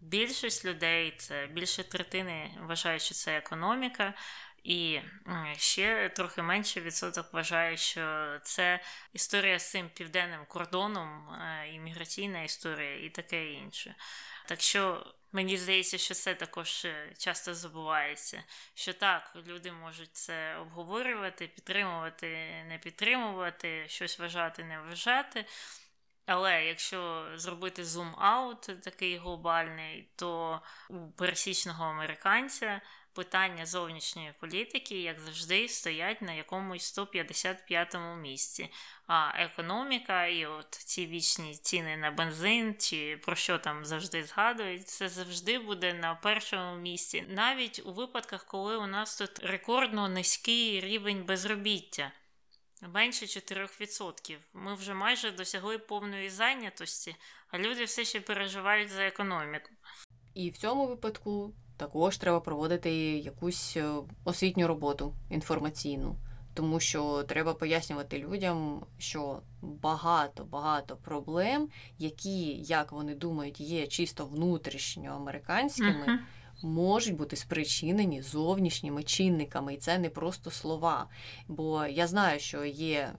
Більшість 0.00 0.64
людей, 0.64 1.14
це 1.18 1.46
більше 1.46 1.84
третини 1.84 2.50
вважають, 2.60 3.02
що 3.02 3.14
це 3.14 3.36
економіка, 3.36 4.14
і 4.64 5.00
ще 5.56 6.08
трохи 6.08 6.42
менше 6.42 6.80
відсоток 6.80 7.32
вважає, 7.32 7.76
що 7.76 8.38
це 8.42 8.80
історія 9.12 9.58
з 9.58 9.70
цим 9.70 9.88
південним 9.88 10.44
кордоном, 10.48 11.28
е, 11.28 11.68
імміграційна 11.72 12.42
історія 12.42 13.04
і 13.04 13.10
таке 13.10 13.52
інше. 13.52 13.94
Так 14.46 14.60
що 14.60 15.06
мені 15.32 15.56
здається, 15.56 15.98
що 15.98 16.14
це 16.14 16.34
також 16.34 16.84
е, 16.84 17.12
часто 17.18 17.54
забувається. 17.54 18.42
Що 18.74 18.92
так, 18.92 19.36
люди 19.46 19.72
можуть 19.72 20.16
це 20.16 20.56
обговорювати, 20.56 21.46
підтримувати, 21.46 22.26
не 22.68 22.78
підтримувати, 22.82 23.84
щось 23.88 24.18
вважати, 24.18 24.64
не 24.64 24.80
вважати. 24.80 25.44
Але 26.32 26.64
якщо 26.64 27.26
зробити 27.34 27.84
зум-аут 27.84 28.80
такий 28.80 29.16
глобальний, 29.16 30.08
то 30.16 30.60
у 30.88 31.10
пересічного 31.10 31.84
американця 31.84 32.80
питання 33.14 33.66
зовнішньої 33.66 34.34
політики, 34.40 35.02
як 35.02 35.20
завжди, 35.20 35.68
стоять 35.68 36.22
на 36.22 36.32
якомусь 36.32 36.98
155-му 36.98 38.16
місці. 38.16 38.68
А 39.06 39.32
економіка 39.34 40.26
і 40.26 40.46
от 40.46 40.70
ці 40.70 41.06
вічні 41.06 41.54
ціни 41.54 41.96
на 41.96 42.10
бензин, 42.10 42.74
чи 42.78 43.20
про 43.22 43.36
що 43.36 43.58
там 43.58 43.84
завжди 43.84 44.24
згадують, 44.24 44.88
це 44.88 45.08
завжди 45.08 45.58
буде 45.58 45.94
на 45.94 46.14
першому 46.14 46.76
місці. 46.76 47.24
Навіть 47.28 47.82
у 47.84 47.92
випадках, 47.92 48.44
коли 48.44 48.76
у 48.76 48.86
нас 48.86 49.18
тут 49.18 49.38
рекордно 49.38 50.08
низький 50.08 50.80
рівень 50.80 51.24
безробіття. 51.24 52.12
Менше 52.88 53.26
4%. 53.26 54.36
Ми 54.54 54.74
вже 54.74 54.94
майже 54.94 55.30
досягли 55.30 55.78
повної 55.78 56.30
зайнятості, 56.30 57.16
а 57.50 57.58
люди 57.58 57.84
все 57.84 58.04
ще 58.04 58.20
переживають 58.20 58.90
за 58.90 59.02
економіку. 59.02 59.70
І 60.34 60.50
в 60.50 60.56
цьому 60.56 60.86
випадку 60.86 61.54
також 61.76 62.16
треба 62.16 62.40
проводити 62.40 62.92
якусь 63.18 63.76
е, 63.76 63.92
освітню 64.24 64.66
роботу 64.66 65.14
інформаційну, 65.30 66.16
тому 66.54 66.80
що 66.80 67.22
треба 67.22 67.54
пояснювати 67.54 68.18
людям, 68.18 68.86
що 68.98 69.42
багато 69.62 70.44
багато 70.44 70.96
проблем, 70.96 71.68
які, 71.98 72.54
як 72.54 72.92
вони 72.92 73.14
думають, 73.14 73.60
є 73.60 73.86
чисто 73.86 74.26
внутрішньоамериканськими. 74.26 76.06
Uh-huh 76.06 76.18
можуть 76.62 77.16
бути 77.16 77.36
спричинені 77.36 78.22
зовнішніми 78.22 79.02
чинниками, 79.02 79.74
і 79.74 79.76
це 79.76 79.98
не 79.98 80.10
просто 80.10 80.50
слова. 80.50 81.08
Бо 81.48 81.86
я 81.86 82.06
знаю, 82.06 82.40
що 82.40 82.64
є 82.64 83.12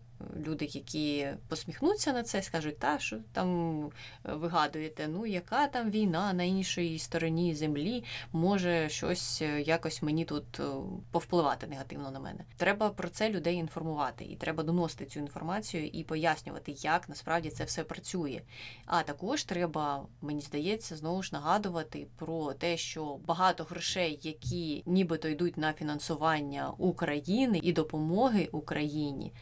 люди, 0.48 0.66
які 0.66 1.28
посміхнуться 1.48 2.14
на 2.14 2.24
це, 2.24 2.42
скажуть, 2.42 2.80
та 2.80 3.00
що 3.00 3.18
там 3.32 3.90
вигадуєте, 4.24 5.08
ну 5.08 5.26
яка 5.26 5.68
там 5.68 5.92
війна 5.92 6.34
на 6.34 6.44
іншій 6.44 7.00
стороні 7.00 7.56
землі 7.56 8.04
може 8.32 8.90
щось 8.90 9.42
е, 9.42 9.62
якось 9.62 10.02
мені 10.02 10.26
тут 10.26 10.60
е, 10.60 10.64
повпливати 11.12 11.68
негативно 11.68 12.12
на 12.12 12.20
мене. 12.20 12.40
Треба 12.58 12.90
про 12.90 13.10
це 13.10 13.30
людей 13.30 13.56
інформувати, 13.56 14.26
і 14.26 14.36
треба 14.36 14.64
доносити 14.64 15.06
цю 15.06 15.20
інформацію 15.20 15.88
і 15.88 16.04
пояснювати, 16.04 16.72
як 16.78 17.10
насправді 17.10 17.50
це 17.50 17.64
все 17.64 17.84
працює. 17.84 18.42
А 18.86 19.04
також 19.04 19.44
треба, 19.44 20.06
мені 20.22 20.42
здається, 20.42 20.96
знову 20.96 21.24
ж 21.24 21.30
нагадувати 21.34 22.08
про 22.16 22.54
те, 22.54 22.78
що 22.78 23.20
багато 23.26 23.64
грошей, 23.64 24.20
які 24.22 24.84
нібито 24.86 25.28
йдуть 25.28 25.58
на 25.58 25.74
фінансування 25.74 26.72
України 26.78 27.60
і 27.64 27.74
допомоги 27.74 28.50
Україні 28.52 29.34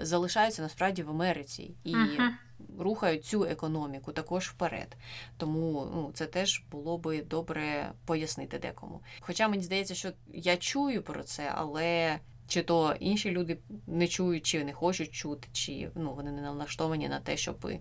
залишаються 0.00 0.62
насправді 0.62 1.02
в 1.02 1.10
Америці 1.10 1.74
і 1.84 1.94
uh-huh. 1.94 2.30
рухають 2.78 3.24
цю 3.24 3.44
економіку 3.44 4.12
також 4.12 4.48
вперед. 4.48 4.96
Тому 5.36 5.88
ну, 5.94 6.10
це 6.14 6.26
теж 6.26 6.64
було 6.70 6.98
би 6.98 7.22
добре 7.22 7.92
пояснити 8.04 8.58
декому. 8.58 9.00
Хоча 9.20 9.48
мені 9.48 9.62
здається, 9.62 9.94
що 9.94 10.12
я 10.34 10.56
чую 10.56 11.02
про 11.02 11.22
це, 11.22 11.52
але. 11.54 12.18
Чи 12.48 12.62
то 12.62 12.96
інші 13.00 13.30
люди 13.30 13.58
не 13.86 14.08
чують, 14.08 14.46
чи 14.46 14.64
не 14.64 14.72
хочуть 14.72 15.10
чути, 15.10 15.48
чи 15.52 15.90
ну 15.94 16.14
вони 16.14 16.32
не 16.32 16.42
налаштовані 16.42 17.08
на 17.08 17.20
те, 17.20 17.36
щоб 17.36 17.72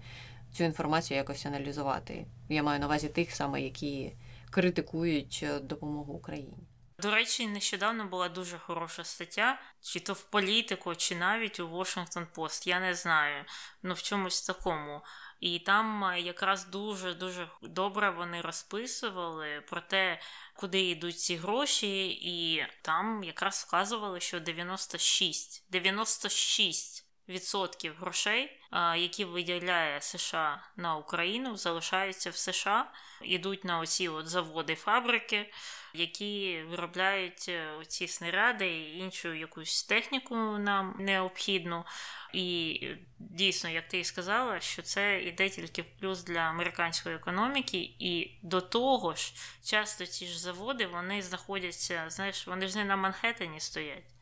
цю 0.54 0.64
інформацію 0.64 1.18
якось 1.18 1.46
аналізувати. 1.46 2.26
Я 2.50 2.64
маю 2.64 2.80
на 2.80 2.86
увазі 2.86 3.08
тих 3.08 3.32
саме, 3.32 3.62
які 3.62 4.12
критикують 4.50 5.40
е, 5.44 5.60
допомогу 5.60 6.14
Україні. 6.14 6.58
До 7.02 7.12
речі, 7.12 7.48
нещодавно 7.48 8.06
була 8.06 8.30
дуже 8.30 8.58
хороша 8.58 9.04
стаття, 9.04 9.62
чи 9.82 10.00
то 10.00 10.14
в 10.14 10.24
політику, 10.24 10.96
чи 10.96 11.16
навіть 11.16 11.60
у 11.60 11.68
Washington 11.68 12.28
Post, 12.36 12.68
я 12.68 12.80
не 12.80 12.96
знаю, 12.96 13.46
ну 13.84 13.94
в 13.94 14.02
чомусь 14.02 14.42
такому. 14.42 15.02
І 15.40 15.60
там 15.60 16.04
е, 16.04 16.22
якраз 16.22 16.66
дуже-дуже 16.66 17.50
добре 17.62 18.10
вони 18.10 18.42
розписували 18.42 19.62
про 19.62 19.82
те, 19.82 20.22
куди 20.56 20.82
йдуть 20.82 21.20
ці 21.20 21.36
гроші, 21.36 22.08
і 22.08 22.66
там 22.82 23.24
якраз 23.24 23.66
вказували, 23.68 24.20
що 24.20 24.40
96, 24.40 25.72
96 25.72 27.09
відсотків 27.30 27.96
грошей, 28.00 28.60
які 28.98 29.26
виділяє 29.26 30.02
США 30.02 30.64
на 30.76 30.96
Україну, 30.96 31.58
залишаються 31.58 32.30
в 32.30 32.36
США, 32.36 32.92
ідуть 33.22 33.64
на 33.64 33.80
оці 33.80 34.08
от 34.08 34.28
заводи, 34.28 34.76
фабрики, 34.76 35.52
які 35.94 36.64
виробляють 36.70 37.46
е, 37.50 37.74
ці 37.88 38.08
снаряди 38.08 38.68
і 38.68 38.98
іншу 38.98 39.34
якусь 39.34 39.84
техніку 39.84 40.36
нам 40.58 40.96
необхідну. 41.00 41.84
І 42.34 42.82
дійсно, 43.20 43.70
як 43.70 43.88
ти 43.88 44.00
і 44.00 44.04
сказала, 44.04 44.60
що 44.60 44.82
це 44.82 45.22
йде 45.22 45.50
тільки 45.50 45.82
в 45.82 45.86
плюс 46.00 46.24
для 46.24 46.40
американської 46.40 47.16
економіки, 47.16 47.78
і 48.00 48.40
до 48.42 48.62
того 48.62 49.16
ж, 49.16 49.34
часто 49.64 50.06
ці 50.06 50.28
ж 50.28 50.40
заводи 50.40 50.88
вони 50.88 51.22
знаходяться, 51.22 52.06
знаєш, 52.08 52.48
вони 52.48 52.68
ж 52.68 52.78
не 52.78 52.86
на 52.86 52.96
Манхеттені 52.96 53.60
стоять. 53.60 54.19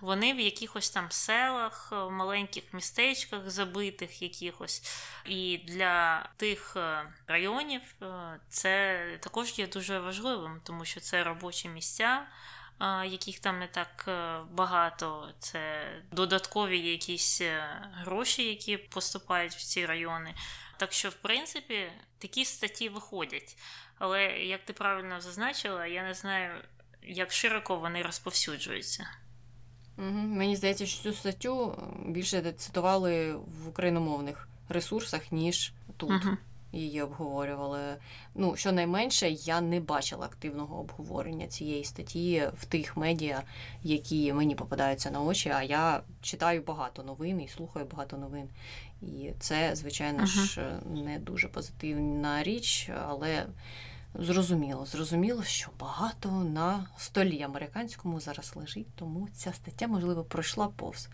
Вони 0.00 0.32
в 0.32 0.40
якихось 0.40 0.90
там 0.90 1.10
селах, 1.10 1.88
е, 1.92 1.94
маленьких 1.94 2.64
містечках 2.72 3.50
забитих 3.50 4.22
якихось. 4.22 4.82
І 5.24 5.58
для 5.58 6.28
тих 6.36 6.76
е, 6.76 7.02
районів 7.26 7.82
е, 8.02 8.06
це 8.48 9.04
також 9.20 9.58
є 9.58 9.66
дуже 9.66 9.98
важливим, 9.98 10.60
тому 10.64 10.84
що 10.84 11.00
це 11.00 11.24
робочі 11.24 11.68
місця. 11.68 12.26
Яких 13.04 13.38
там 13.38 13.58
не 13.58 13.66
так 13.66 14.08
багато, 14.50 15.32
це 15.38 15.88
додаткові 16.12 16.78
якісь 16.78 17.42
гроші, 17.92 18.48
які 18.48 18.76
поступають 18.76 19.52
в 19.52 19.62
ці 19.62 19.86
райони. 19.86 20.34
Так 20.76 20.92
що, 20.92 21.08
в 21.08 21.14
принципі, 21.14 21.92
такі 22.18 22.44
статті 22.44 22.88
виходять. 22.88 23.56
Але 23.98 24.24
як 24.28 24.64
ти 24.64 24.72
правильно 24.72 25.20
зазначила, 25.20 25.86
я 25.86 26.02
не 26.02 26.14
знаю, 26.14 26.64
як 27.02 27.32
широко 27.32 27.76
вони 27.76 28.02
розповсюджуються. 28.02 29.10
Угу. 30.00 30.18
Мені 30.18 30.56
здається, 30.56 30.86
що 30.86 31.02
цю 31.02 31.12
статтю 31.12 31.78
більше 32.06 32.52
цитували 32.52 33.34
в 33.34 33.68
україномовних 33.68 34.48
ресурсах, 34.68 35.32
ніж 35.32 35.72
тут. 35.96 36.10
Угу. 36.10 36.36
Її 36.72 37.02
обговорювали. 37.02 37.80
Ну, 38.34 38.56
щонайменше, 38.56 39.30
я 39.30 39.60
не 39.60 39.80
бачила 39.80 40.26
активного 40.26 40.80
обговорення 40.80 41.46
цієї 41.46 41.84
статті 41.84 42.48
в 42.58 42.64
тих 42.64 42.96
медіа, 42.96 43.42
які 43.82 44.32
мені 44.32 44.54
попадаються 44.54 45.10
на 45.10 45.20
очі. 45.20 45.48
А 45.48 45.62
я 45.62 46.02
читаю 46.22 46.62
багато 46.62 47.02
новин 47.02 47.40
і 47.40 47.48
слухаю 47.48 47.86
багато 47.90 48.16
новин. 48.16 48.48
І 49.02 49.30
це, 49.40 49.76
звичайно 49.76 50.22
uh-huh. 50.22 50.44
ж, 50.44 50.78
не 50.94 51.18
дуже 51.18 51.48
позитивна 51.48 52.42
річ, 52.42 52.90
але 53.08 53.46
Зрозуміло, 54.14 54.86
зрозуміло, 54.86 55.42
що 55.42 55.70
багато 55.80 56.30
на 56.30 56.86
столі 56.96 57.42
американському 57.42 58.20
зараз 58.20 58.52
лежить, 58.56 58.94
тому 58.94 59.28
ця 59.34 59.52
стаття, 59.52 59.86
можливо, 59.86 60.24
пройшла 60.24 60.68
повз. 60.68 61.08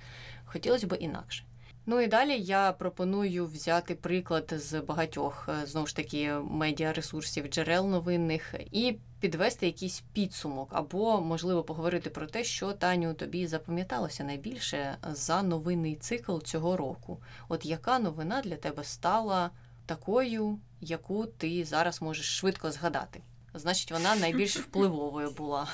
Хотілося 0.44 0.86
б 0.86 0.96
інакше. 1.00 1.44
Ну 1.88 2.00
і 2.00 2.06
далі 2.06 2.40
я 2.40 2.72
пропоную 2.72 3.46
взяти 3.46 3.94
приклад 3.94 4.54
з 4.56 4.80
багатьох 4.80 5.48
е, 5.48 5.66
знову 5.66 5.86
ж 5.86 5.96
таки 5.96 6.32
медіаресурсів, 6.32 7.46
джерел 7.48 7.88
новинних 7.88 8.54
і 8.72 8.96
підвести 9.20 9.66
якийсь 9.66 10.04
підсумок, 10.12 10.68
або, 10.72 11.20
можливо, 11.20 11.62
поговорити 11.62 12.10
про 12.10 12.26
те, 12.26 12.44
що 12.44 12.72
Таню 12.72 13.14
тобі 13.14 13.46
запам'яталося 13.46 14.24
найбільше 14.24 14.96
за 15.12 15.42
новинний 15.42 15.96
цикл 15.96 16.38
цього 16.38 16.76
року. 16.76 17.18
От 17.48 17.66
яка 17.66 17.98
новина 17.98 18.42
для 18.42 18.56
тебе 18.56 18.84
стала 18.84 19.50
такою, 19.86 20.58
яку 20.80 21.26
ти 21.26 21.64
зараз 21.64 22.02
можеш 22.02 22.38
швидко 22.38 22.70
згадати. 22.70 23.22
Значить, 23.54 23.92
вона 23.92 24.16
найбільш 24.16 24.56
впливовою 24.56 25.30
була. 25.30 25.68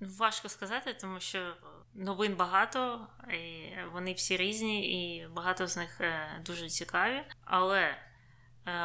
Важко 0.00 0.48
сказати, 0.48 0.96
тому 1.00 1.20
що 1.20 1.54
новин 1.94 2.36
багато, 2.36 3.06
і 3.30 3.68
вони 3.92 4.12
всі 4.12 4.36
різні, 4.36 4.86
і 4.88 5.28
багато 5.28 5.66
з 5.66 5.76
них 5.76 6.00
е, 6.00 6.40
дуже 6.44 6.68
цікаві. 6.68 7.22
Але 7.44 7.96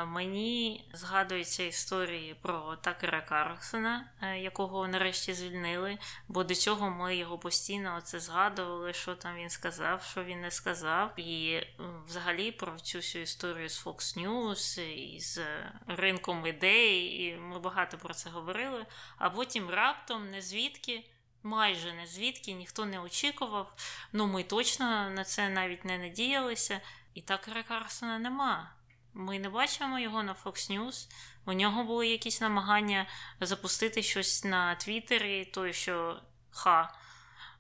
мені 0.06 0.86
згадуються 0.94 1.64
історії 1.64 2.36
про 2.42 2.76
Такера 2.76 3.22
Карлсона, 3.22 4.10
е, 4.22 4.40
якого 4.40 4.88
нарешті 4.88 5.34
звільнили, 5.34 5.98
бо 6.28 6.44
до 6.44 6.56
цього 6.56 6.90
ми 6.90 7.16
його 7.16 7.38
постійно 7.38 7.96
оце 7.98 8.20
згадували, 8.20 8.94
що 8.94 9.16
там 9.16 9.36
він 9.36 9.50
сказав, 9.50 10.04
що 10.04 10.24
він 10.24 10.42
не 10.42 10.52
сказав. 10.52 11.20
І 11.20 11.62
взагалі 12.08 12.52
про 12.52 12.80
цю 12.80 12.98
всю 12.98 13.22
історію 13.22 13.70
з 13.70 13.86
Fox 13.86 14.18
News 14.18 14.82
і 14.82 15.20
з 15.20 15.40
ринком 15.88 16.48
ідей, 16.48 17.24
і 17.24 17.38
ми 17.38 17.60
багато 17.60 17.98
про 17.98 18.14
це 18.14 18.30
говорили. 18.30 18.86
А 19.18 19.30
потім 19.30 19.70
раптом 19.70 20.32
не 20.32 20.42
звідки. 20.42 21.04
Майже 21.44 21.94
не 21.94 22.08
звідки 22.08 22.52
ніхто 22.52 22.86
не 22.86 23.00
очікував. 23.00 23.74
Ну 24.14 24.28
ми 24.28 24.44
точно 24.44 25.10
на 25.10 25.24
це 25.24 25.50
навіть 25.50 25.86
не 25.86 25.98
надіялися, 25.98 26.82
і 27.14 27.22
Такера 27.22 27.64
Карлсона 27.64 28.20
нема. 28.20 28.81
Ми 29.14 29.40
не 29.40 29.50
бачимо 29.50 30.00
його 30.00 30.24
на 30.24 30.34
Fox 30.34 30.72
News. 30.72 31.12
У 31.46 31.54
нього 31.54 31.84
були 31.84 32.08
якісь 32.08 32.42
намагання 32.42 33.06
запустити 33.40 34.04
щось 34.04 34.44
на 34.44 34.76
Твіттері, 34.76 35.46
той, 35.46 35.74
що 35.74 36.22
ха 36.52 36.94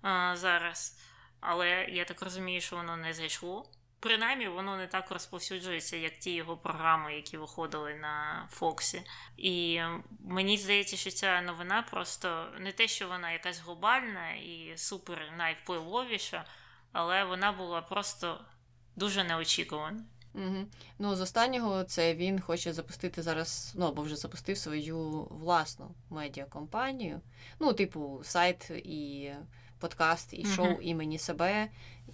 а, 0.02 0.36
зараз. 0.38 1.00
Але 1.40 1.70
я 1.90 2.06
так 2.06 2.22
розумію, 2.22 2.62
що 2.62 2.76
воно 2.76 2.98
не 2.98 3.14
зайшло. 3.14 3.70
Принаймні, 4.00 4.48
воно 4.48 4.78
не 4.78 4.88
так 4.88 5.12
розповсюджується, 5.12 5.98
як 5.98 6.20
ті 6.20 6.32
його 6.34 6.58
програми, 6.58 7.16
які 7.16 7.38
виходили 7.38 7.96
на 7.96 8.48
Фоксі. 8.52 9.04
І 9.38 9.82
мені 10.20 10.58
здається, 10.58 10.98
що 10.98 11.12
ця 11.12 11.42
новина 11.42 11.82
просто 11.82 12.48
не 12.60 12.72
те, 12.72 12.88
що 12.88 13.08
вона 13.08 13.32
якась 13.32 13.60
глобальна 13.60 14.32
і 14.32 14.74
супер 14.78 15.32
найвпливовіша, 15.38 16.46
але 16.92 17.24
вона 17.24 17.52
була 17.52 17.82
просто 17.82 18.46
дуже 18.96 19.24
неочікувана. 19.24 20.04
Угу. 20.36 20.66
Ну, 21.00 21.16
з 21.16 21.22
останнього 21.22 21.84
це 21.84 22.16
він 22.16 22.40
хоче 22.40 22.74
запустити 22.74 23.22
зараз, 23.22 23.74
ну 23.76 23.86
або 23.86 24.02
вже 24.02 24.16
запустив 24.16 24.58
свою 24.58 25.28
власну 25.30 25.92
медіакомпанію. 26.10 27.22
Ну, 27.60 27.74
типу, 27.74 28.20
сайт 28.24 28.70
і 28.70 29.32
подкаст, 29.80 30.34
і 30.34 30.46
шоу 30.46 30.66
угу. 30.66 30.82
імені 30.82 31.18
себе, 31.18 31.68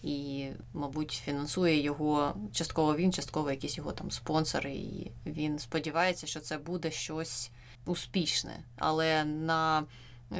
і, 0.03 0.47
мабуть, 0.73 1.11
фінансує 1.11 1.81
його 1.81 2.35
частково 2.53 2.95
він, 2.95 3.13
частково 3.13 3.51
якісь 3.51 3.77
його 3.77 3.91
там 3.91 4.11
спонсори. 4.11 4.75
І 4.75 5.11
він 5.25 5.59
сподівається, 5.59 6.27
що 6.27 6.39
це 6.39 6.57
буде 6.57 6.91
щось 6.91 7.51
успішне. 7.85 8.63
Але 8.77 9.25
на 9.25 9.85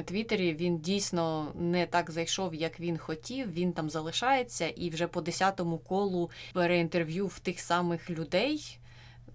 Твіттері 0.04 0.54
він 0.54 0.78
дійсно 0.78 1.52
не 1.54 1.86
так 1.86 2.10
зайшов, 2.10 2.54
як 2.54 2.80
він 2.80 2.98
хотів. 2.98 3.52
Він 3.52 3.72
там 3.72 3.90
залишається, 3.90 4.68
і 4.68 4.90
вже 4.90 5.06
по 5.06 5.20
десятому 5.20 5.78
колу 5.78 6.30
бере 6.54 6.78
інтерв'ю 6.78 7.26
в 7.26 7.38
тих 7.38 7.60
самих 7.60 8.10
людей. 8.10 8.78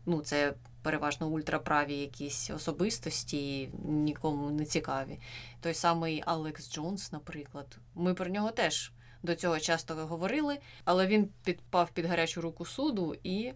Ну, 0.06 0.22
це 0.22 0.54
переважно 0.82 1.28
ультраправі 1.28 1.98
якісь 1.98 2.50
особистості, 2.50 3.70
нікому 3.86 4.50
не 4.50 4.66
цікаві. 4.66 5.20
Той 5.62 5.74
самий 5.74 6.24
Алекс 6.26 6.72
Джонс, 6.72 7.12
наприклад. 7.12 7.78
Ми 7.96 8.14
про 8.14 8.30
нього 8.30 8.52
теж 8.52 8.92
до 9.24 9.36
цього 9.36 9.60
часто 9.60 9.96
говорили, 9.96 10.58
але 10.86 11.08
він 11.08 11.30
підпав 11.44 11.90
під 11.90 12.06
гарячу 12.06 12.42
руку 12.42 12.66
суду 12.66 13.16
і 13.24 13.54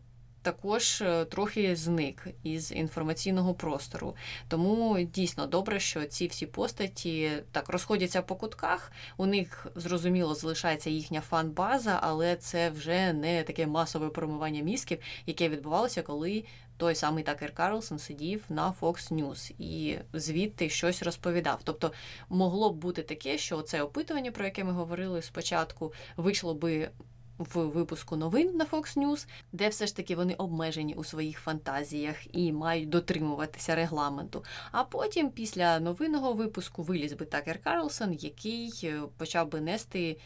також 0.48 1.02
е, 1.02 1.26
трохи 1.26 1.76
зник 1.76 2.28
із 2.44 2.72
інформаційного 2.72 3.54
простору. 3.54 4.16
Тому 4.48 5.00
дійсно 5.00 5.48
добре, 5.48 5.80
що 5.80 6.06
ці 6.06 6.28
всі 6.28 6.46
постаті 6.46 7.32
так 7.52 7.70
розходяться 7.70 8.22
по 8.22 8.36
кутках. 8.36 8.92
У 9.18 9.26
них 9.26 9.68
зрозуміло 9.76 10.36
залишається 10.36 10.90
їхня 10.90 11.22
фан-база, 11.32 12.00
але 12.02 12.36
це 12.36 12.70
вже 12.70 13.14
не 13.14 13.44
таке 13.44 13.68
масове 13.68 14.10
промивання 14.10 14.62
мізків, 14.62 14.98
яке 15.26 15.50
відбувалося, 15.50 16.02
коли. 16.02 16.44
Той 16.80 16.96
самий 16.96 17.24
Такер 17.24 17.54
Карлсон 17.54 18.00
сидів 18.00 18.44
на 18.50 18.74
Fox 18.82 19.14
News 19.14 19.54
і 19.60 19.98
звідти 20.14 20.70
щось 20.70 21.04
розповідав. 21.04 21.60
Тобто 21.64 21.92
могло 22.30 22.70
б 22.70 22.76
бути 22.76 23.04
таке, 23.04 23.38
що 23.38 23.62
це 23.62 23.82
опитування, 23.82 24.32
про 24.32 24.46
яке 24.46 24.64
ми 24.64 24.72
говорили 24.72 25.22
спочатку, 25.22 25.94
вийшло 26.18 26.54
би 26.54 26.90
в 27.38 27.66
випуску 27.66 28.16
новин 28.16 28.58
на 28.58 28.66
Fox 28.66 28.98
News, 28.98 29.28
де 29.52 29.70
все 29.70 29.88
ж 29.88 29.96
таки 29.96 30.16
вони 30.16 30.34
обмежені 30.34 30.94
у 30.94 31.04
своїх 31.04 31.40
фантазіях 31.40 32.36
і 32.36 32.52
мають 32.54 32.90
дотримуватися 32.90 33.76
регламенту. 33.76 34.44
А 34.72 34.84
потім, 34.84 35.32
після 35.32 35.80
новинного 35.80 36.34
випуску, 36.34 36.84
виліз 36.84 37.14
би 37.14 37.26
Такер 37.26 37.60
Карлсон, 37.64 38.14
який 38.14 38.82
е, 38.84 39.02
почав 39.18 39.52
би 39.52 39.62
нести 39.62 40.18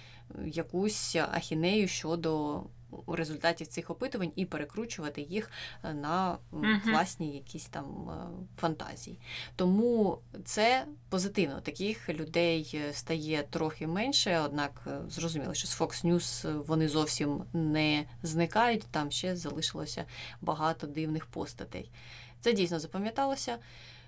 якусь 0.46 1.16
ахінею 1.16 1.88
щодо 1.88 2.64
у 3.06 3.16
результаті 3.16 3.66
цих 3.66 3.90
опитувань 3.90 4.32
і 4.36 4.46
перекручувати 4.46 5.22
їх 5.22 5.52
е, 5.84 5.94
на 5.94 6.38
власні 6.86 7.34
якісь 7.34 7.66
там 7.66 8.10
е, 8.10 8.14
фантазії. 8.62 9.20
Тому 9.56 10.20
це 10.46 10.86
позитивно. 11.10 11.62
Таких 11.62 12.10
людей 12.10 12.72
е, 12.74 12.94
стає 12.94 13.44
трохи 13.50 13.88
менше, 13.88 14.40
однак 14.40 14.88
зрозуміло, 15.08 15.54
що 15.54 15.68
з 15.68 15.82
Fox 15.82 16.06
News 16.06 16.64
вони 16.66 16.90
зовсім 16.90 17.44
не 17.54 18.06
зникають, 18.24 18.86
там 18.92 19.12
ще 19.12 19.36
залишилося 19.36 20.06
багато 20.42 20.88
дивних 20.88 21.26
постатей. 21.26 21.92
Це 22.42 22.54
дійсно 22.54 22.80
запам'яталося. 22.80 23.58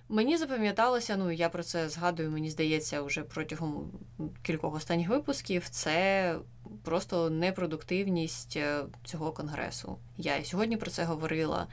Мені 0.09 0.37
запам'яталося, 0.37 1.17
ну 1.17 1.31
я 1.31 1.49
про 1.49 1.63
це 1.63 1.89
згадую, 1.89 2.31
мені 2.31 2.49
здається, 2.49 3.01
вже 3.01 3.23
протягом 3.23 3.91
кількох 4.41 4.75
останніх 4.75 5.09
випусків. 5.09 5.69
Це 5.69 6.35
просто 6.83 7.29
непродуктивність 7.29 8.57
е, 8.57 8.83
цього 9.03 9.31
конгресу. 9.31 9.97
Я 10.17 10.35
і 10.35 10.45
сьогодні 10.45 10.77
про 10.77 10.91
це 10.91 11.03
говорила. 11.03 11.67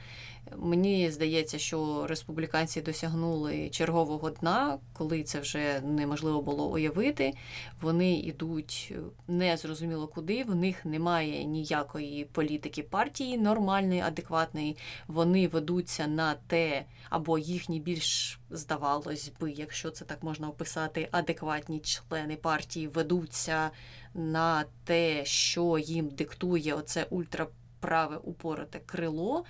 Мені 0.57 1.11
здається, 1.11 1.59
що 1.59 2.07
республіканці 2.07 2.81
досягнули 2.81 3.69
чергового 3.69 4.29
дна, 4.29 4.79
коли 4.93 5.23
це 5.23 5.39
вже 5.39 5.81
неможливо 5.81 6.41
було 6.41 6.71
уявити. 6.71 7.33
Вони 7.81 8.13
йдуть 8.13 8.93
незрозуміло 9.27 10.07
куди. 10.07 10.43
В 10.43 10.55
них 10.55 10.85
немає 10.85 11.43
ніякої 11.43 12.25
політики 12.25 12.83
партії 12.83 13.37
нормальної, 13.37 14.01
адекватної. 14.01 14.77
Вони 15.07 15.47
ведуться 15.47 16.07
на 16.07 16.35
те, 16.47 16.85
або 17.09 17.37
їхні 17.37 17.79
більш 17.79 18.39
здавалось 18.49 19.31
би, 19.39 19.51
якщо 19.51 19.91
це 19.91 20.05
так 20.05 20.23
можна 20.23 20.49
описати, 20.49 21.07
адекватні 21.11 21.79
члени 21.79 22.35
партії 22.35 22.87
ведуться 22.87 23.69
на 24.13 24.65
те, 24.83 25.25
що 25.25 25.77
їм 25.77 26.09
диктує 26.09 26.73
оце 26.73 27.07
ультраправе 27.81 28.17
упороте 28.17 28.79
крило 28.79 29.45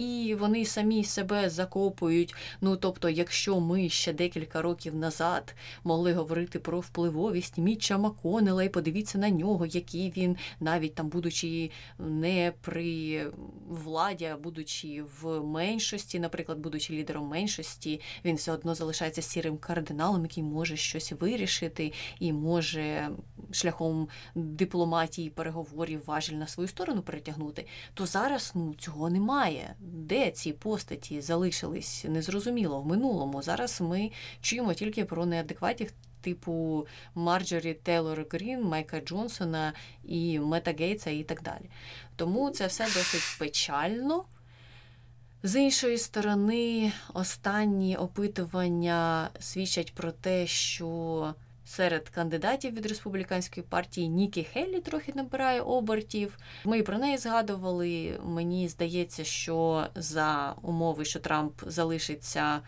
і 0.00 0.34
вони 0.34 0.64
самі 0.64 1.04
себе 1.04 1.50
закопують. 1.50 2.34
Ну 2.60 2.76
тобто, 2.76 3.08
якщо 3.08 3.60
ми 3.60 3.88
ще 3.88 4.12
декілька 4.12 4.62
років 4.62 4.94
назад 4.94 5.54
могли 5.84 6.12
говорити 6.12 6.58
про 6.58 6.80
впливовість 6.80 7.58
Мітча 7.58 7.98
Маконела, 7.98 8.64
і 8.64 8.68
подивіться 8.68 9.18
на 9.18 9.30
нього, 9.30 9.66
який 9.66 10.12
він, 10.16 10.36
навіть 10.60 10.94
там, 10.94 11.08
будучи 11.08 11.70
не 11.98 12.52
при 12.60 13.26
владі, 13.68 14.24
а 14.24 14.36
будучи 14.36 15.04
в 15.22 15.40
меншості, 15.40 16.20
наприклад, 16.20 16.58
будучи 16.58 16.94
лідером 16.94 17.28
меншості, 17.28 18.00
він 18.24 18.36
все 18.36 18.52
одно 18.52 18.74
залишається 18.74 19.22
сірим 19.22 19.58
кардиналом, 19.58 20.22
який 20.22 20.42
може 20.42 20.76
щось 20.76 21.12
вирішити 21.12 21.92
і 22.20 22.32
може 22.32 23.10
шляхом 23.50 24.08
дипломатії, 24.34 25.30
переговорів 25.30 26.02
важіль 26.06 26.34
на 26.36 26.46
свою 26.46 26.68
сторону 26.68 27.02
перетягнути, 27.02 27.66
то 27.94 28.06
зараз 28.06 28.52
ну 28.54 28.74
цього 28.74 29.10
немає 29.10 29.74
де 29.92 30.30
ці 30.30 30.52
постаті 30.52 31.20
залишились 31.20 32.04
незрозуміло 32.08 32.80
в 32.80 32.86
минулому. 32.86 33.42
Зараз 33.42 33.80
ми 33.80 34.10
чуємо 34.40 34.74
тільки 34.74 35.04
про 35.04 35.26
неадекватів 35.26 35.92
типу 36.20 36.86
Марджорі 37.14 37.74
Тейлор 37.74 38.26
Грін, 38.30 38.62
Майка 38.62 39.00
Джонсона 39.00 39.72
і 40.04 40.38
Мета 40.38 40.74
Гейтса 40.78 41.10
і 41.10 41.22
так 41.22 41.42
далі. 41.42 41.70
Тому 42.16 42.50
це 42.50 42.66
все 42.66 42.84
досить 42.84 43.36
печально. 43.38 44.24
З 45.42 45.60
іншої 45.60 45.98
сторони, 45.98 46.92
останні 47.14 47.96
опитування 47.96 49.30
свідчать 49.40 49.94
про 49.94 50.12
те, 50.12 50.46
що 50.46 51.34
серед 51.70 52.08
кандидатів 52.08 52.74
від 52.74 52.86
республіканської 52.86 53.66
партії 53.68 54.08
Нікі 54.08 54.44
Хеллі 54.44 54.80
трохи 54.80 55.12
набирає 55.14 55.60
обертів. 55.60 56.38
Ми 56.64 56.82
про 56.82 56.98
неї 56.98 57.18
згадували. 57.18 58.20
Мені 58.24 58.68
здається, 58.68 59.24
що 59.24 59.86
за 59.94 60.54
умови, 60.62 61.04
що 61.04 61.20
Трамп 61.20 61.52
залишиться. 61.66 62.60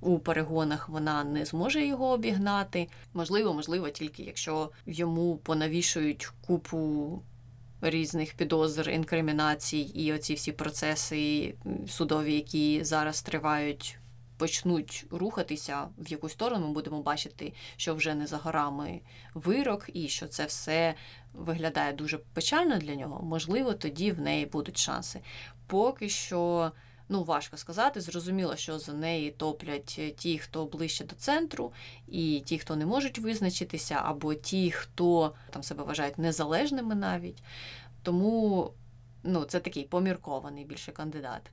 У 0.00 0.18
перегонах 0.18 0.88
вона 0.88 1.24
не 1.24 1.44
зможе 1.44 1.86
його 1.86 2.10
обігнати. 2.10 2.88
Можливо, 3.14 3.54
можливо, 3.54 3.90
тільки 3.90 4.22
якщо 4.22 4.70
йому 4.86 5.36
понавішують 5.36 6.30
купу 6.46 7.22
різних 7.80 8.34
підозр, 8.34 8.90
інкримінацій 8.90 9.78
і 9.78 10.12
оці 10.12 10.34
всі 10.34 10.52
процеси 10.52 11.54
судові, 11.88 12.34
які 12.34 12.84
зараз 12.84 13.22
тривають, 13.22 13.98
почнуть 14.42 15.06
рухатися 15.10 15.88
в 15.98 16.08
якусь 16.08 16.32
сторону, 16.32 16.66
ми 16.66 16.72
будемо 16.72 17.02
бачити, 17.02 17.52
що 17.76 17.94
вже 17.94 18.14
не 18.14 18.26
за 18.26 18.36
горами 18.36 19.00
вирок, 19.34 19.90
і 19.92 20.08
що 20.08 20.26
це 20.26 20.46
все 20.46 20.94
виглядає 21.32 21.92
дуже 21.92 22.18
печально 22.18 22.78
для 22.78 22.94
нього. 22.94 23.22
Можливо, 23.22 23.72
тоді 23.72 24.12
в 24.12 24.20
неї 24.20 24.46
будуть 24.46 24.78
шанси. 24.78 25.20
Поки 25.66 26.08
що. 26.08 26.72
Ну, 27.08 27.24
важко 27.24 27.56
сказати. 27.56 28.00
Зрозуміло, 28.00 28.56
що 28.56 28.78
за 28.78 28.92
неї 28.92 29.30
топлять 29.30 30.00
ті, 30.16 30.38
хто 30.38 30.64
ближче 30.64 31.04
до 31.04 31.14
центру, 31.14 31.72
і 32.08 32.42
ті, 32.46 32.58
хто 32.58 32.76
не 32.76 32.86
можуть 32.86 33.18
визначитися, 33.18 34.00
або 34.04 34.34
ті, 34.34 34.70
хто 34.70 35.34
там 35.50 35.62
себе 35.62 35.84
вважають 35.84 36.18
незалежними 36.18 36.94
навіть. 36.94 37.42
Тому 38.02 38.72
ну, 39.22 39.44
це 39.44 39.60
такий 39.60 39.84
поміркований 39.84 40.64
більше 40.64 40.92
кандидат. 40.92 41.50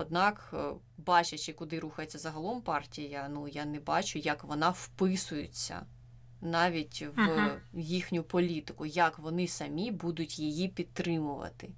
Однак, 0.00 0.50
е, 0.54 0.58
бачачи, 0.98 1.52
куди 1.52 1.78
рухається 1.78 2.18
загалом 2.18 2.62
партія, 2.62 3.28
ну 3.34 3.48
я 3.48 3.64
не 3.64 3.80
бачу, 3.80 4.18
як 4.18 4.44
вона 4.44 4.70
вписується 4.70 5.86
навіть 6.40 7.06
в 7.16 7.20
Мгм. 7.20 7.50
їхню 7.74 8.22
політику, 8.22 8.86
як 8.86 9.18
вони 9.18 9.48
самі 9.48 9.90
будуть 9.90 10.38
її 10.38 10.68
підтримувати. 10.68 11.70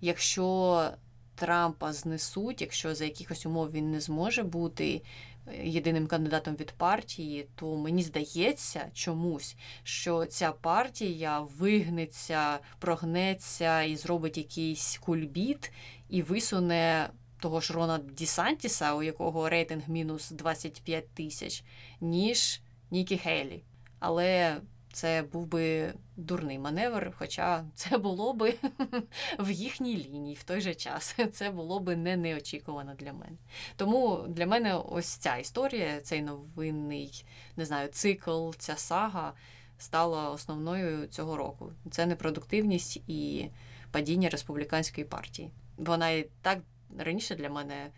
Якщо 0.00 0.90
Трампа 1.34 1.92
знесуть, 1.92 2.60
якщо 2.60 2.94
за 2.94 3.04
якихось 3.04 3.46
умов 3.46 3.70
він 3.70 3.90
не 3.90 4.00
зможе 4.00 4.42
бути 4.42 5.02
е, 5.46 5.68
єдиним 5.68 6.06
кандидатом 6.06 6.56
від 6.56 6.70
партії, 6.72 7.48
то 7.54 7.76
мені 7.76 8.02
здається 8.02 8.90
чомусь, 8.94 9.56
що 9.82 10.26
ця 10.26 10.52
партія 10.52 11.40
вигнеться, 11.40 12.58
прогнеться 12.78 13.82
і 13.82 13.96
зробить 13.96 14.38
якийсь 14.38 14.98
кульбіт 14.98 15.72
і 16.08 16.22
висуне 16.22 17.10
того 17.40 17.60
ж 17.60 17.72
Рона 17.72 17.98
Дісантіса, 17.98 18.94
у 18.94 19.02
якого 19.02 19.48
рейтинг 19.48 19.88
мінус 19.88 20.30
25 20.30 21.08
тисяч, 21.08 21.64
ніж 22.00 22.60
Нікі 22.90 23.18
Хейлі. 23.18 23.62
Але 23.98 24.60
це 24.92 25.22
був 25.22 25.46
би 25.46 25.94
дурний 26.16 26.58
маневр, 26.58 27.12
хоча 27.18 27.64
це 27.74 27.98
було 27.98 28.32
би 28.32 28.54
в 29.38 29.50
їхній 29.50 29.96
лінії 29.96 30.34
в 30.34 30.42
той 30.42 30.60
же 30.60 30.74
час. 30.74 31.16
Це 31.32 31.50
було 31.50 31.80
би 31.80 31.96
не 31.96 32.16
неочікувано 32.16 32.94
для 32.94 33.12
мене. 33.12 33.36
Тому 33.76 34.24
для 34.28 34.46
мене 34.46 34.74
ось 34.74 35.06
ця 35.06 35.36
історія, 35.36 36.00
цей 36.00 36.22
новинний, 36.22 37.24
не 37.56 37.64
знаю, 37.64 37.88
цикл, 37.88 38.50
ця 38.58 38.76
сага 38.76 39.32
стала 39.78 40.30
основною 40.30 41.06
цього 41.06 41.36
року. 41.36 41.72
Це 41.90 42.06
непродуктивність 42.06 42.96
і 43.06 43.48
падіння 43.90 44.28
республіканської 44.28 45.04
партії. 45.04 45.50
Вона 45.76 46.10
і 46.10 46.28
так 46.42 46.58
раніше 46.98 47.34
для 47.34 47.50
мене 47.50 47.90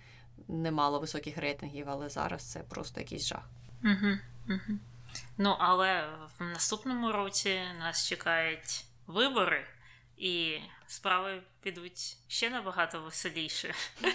не 0.49 0.71
мала 0.71 0.99
високих 0.99 1.39
рейтингів, 1.39 1.89
але 1.89 2.09
зараз 2.09 2.51
це 2.51 2.61
просто 2.61 3.01
якийсь 3.01 3.27
жах. 3.27 3.49
Угу, 3.85 4.19
угу. 4.49 4.79
Ну, 5.39 5.57
але 5.59 6.09
в 6.39 6.45
наступному 6.45 7.13
році 7.13 7.61
нас 7.79 8.09
чекають 8.09 8.85
вибори, 9.07 9.67
і 10.17 10.59
справи 10.87 11.43
підуть 11.61 12.17
ще 12.29 12.51
набагато 12.51 13.01
веселіше. 13.01 13.75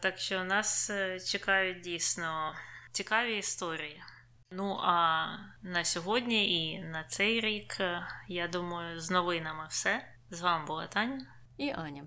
Так 0.00 0.18
що 0.18 0.44
нас 0.44 0.90
е, 0.90 1.20
чекають 1.20 1.80
дійсно 1.80 2.54
цікаві 2.92 3.38
історії. 3.38 4.02
Ну 4.50 4.78
а 4.82 5.26
на 5.62 5.84
сьогодні 5.84 6.64
і 6.64 6.82
на 6.82 7.04
цей 7.04 7.40
рік, 7.40 7.76
е, 7.80 8.06
я 8.28 8.48
думаю, 8.48 9.00
з 9.00 9.10
новинами 9.10 9.66
все. 9.70 10.08
З 10.30 10.40
вами 10.40 10.66
була 10.66 10.86
Таня. 10.86 11.26
І 11.56 11.70
Аня. 11.70 12.06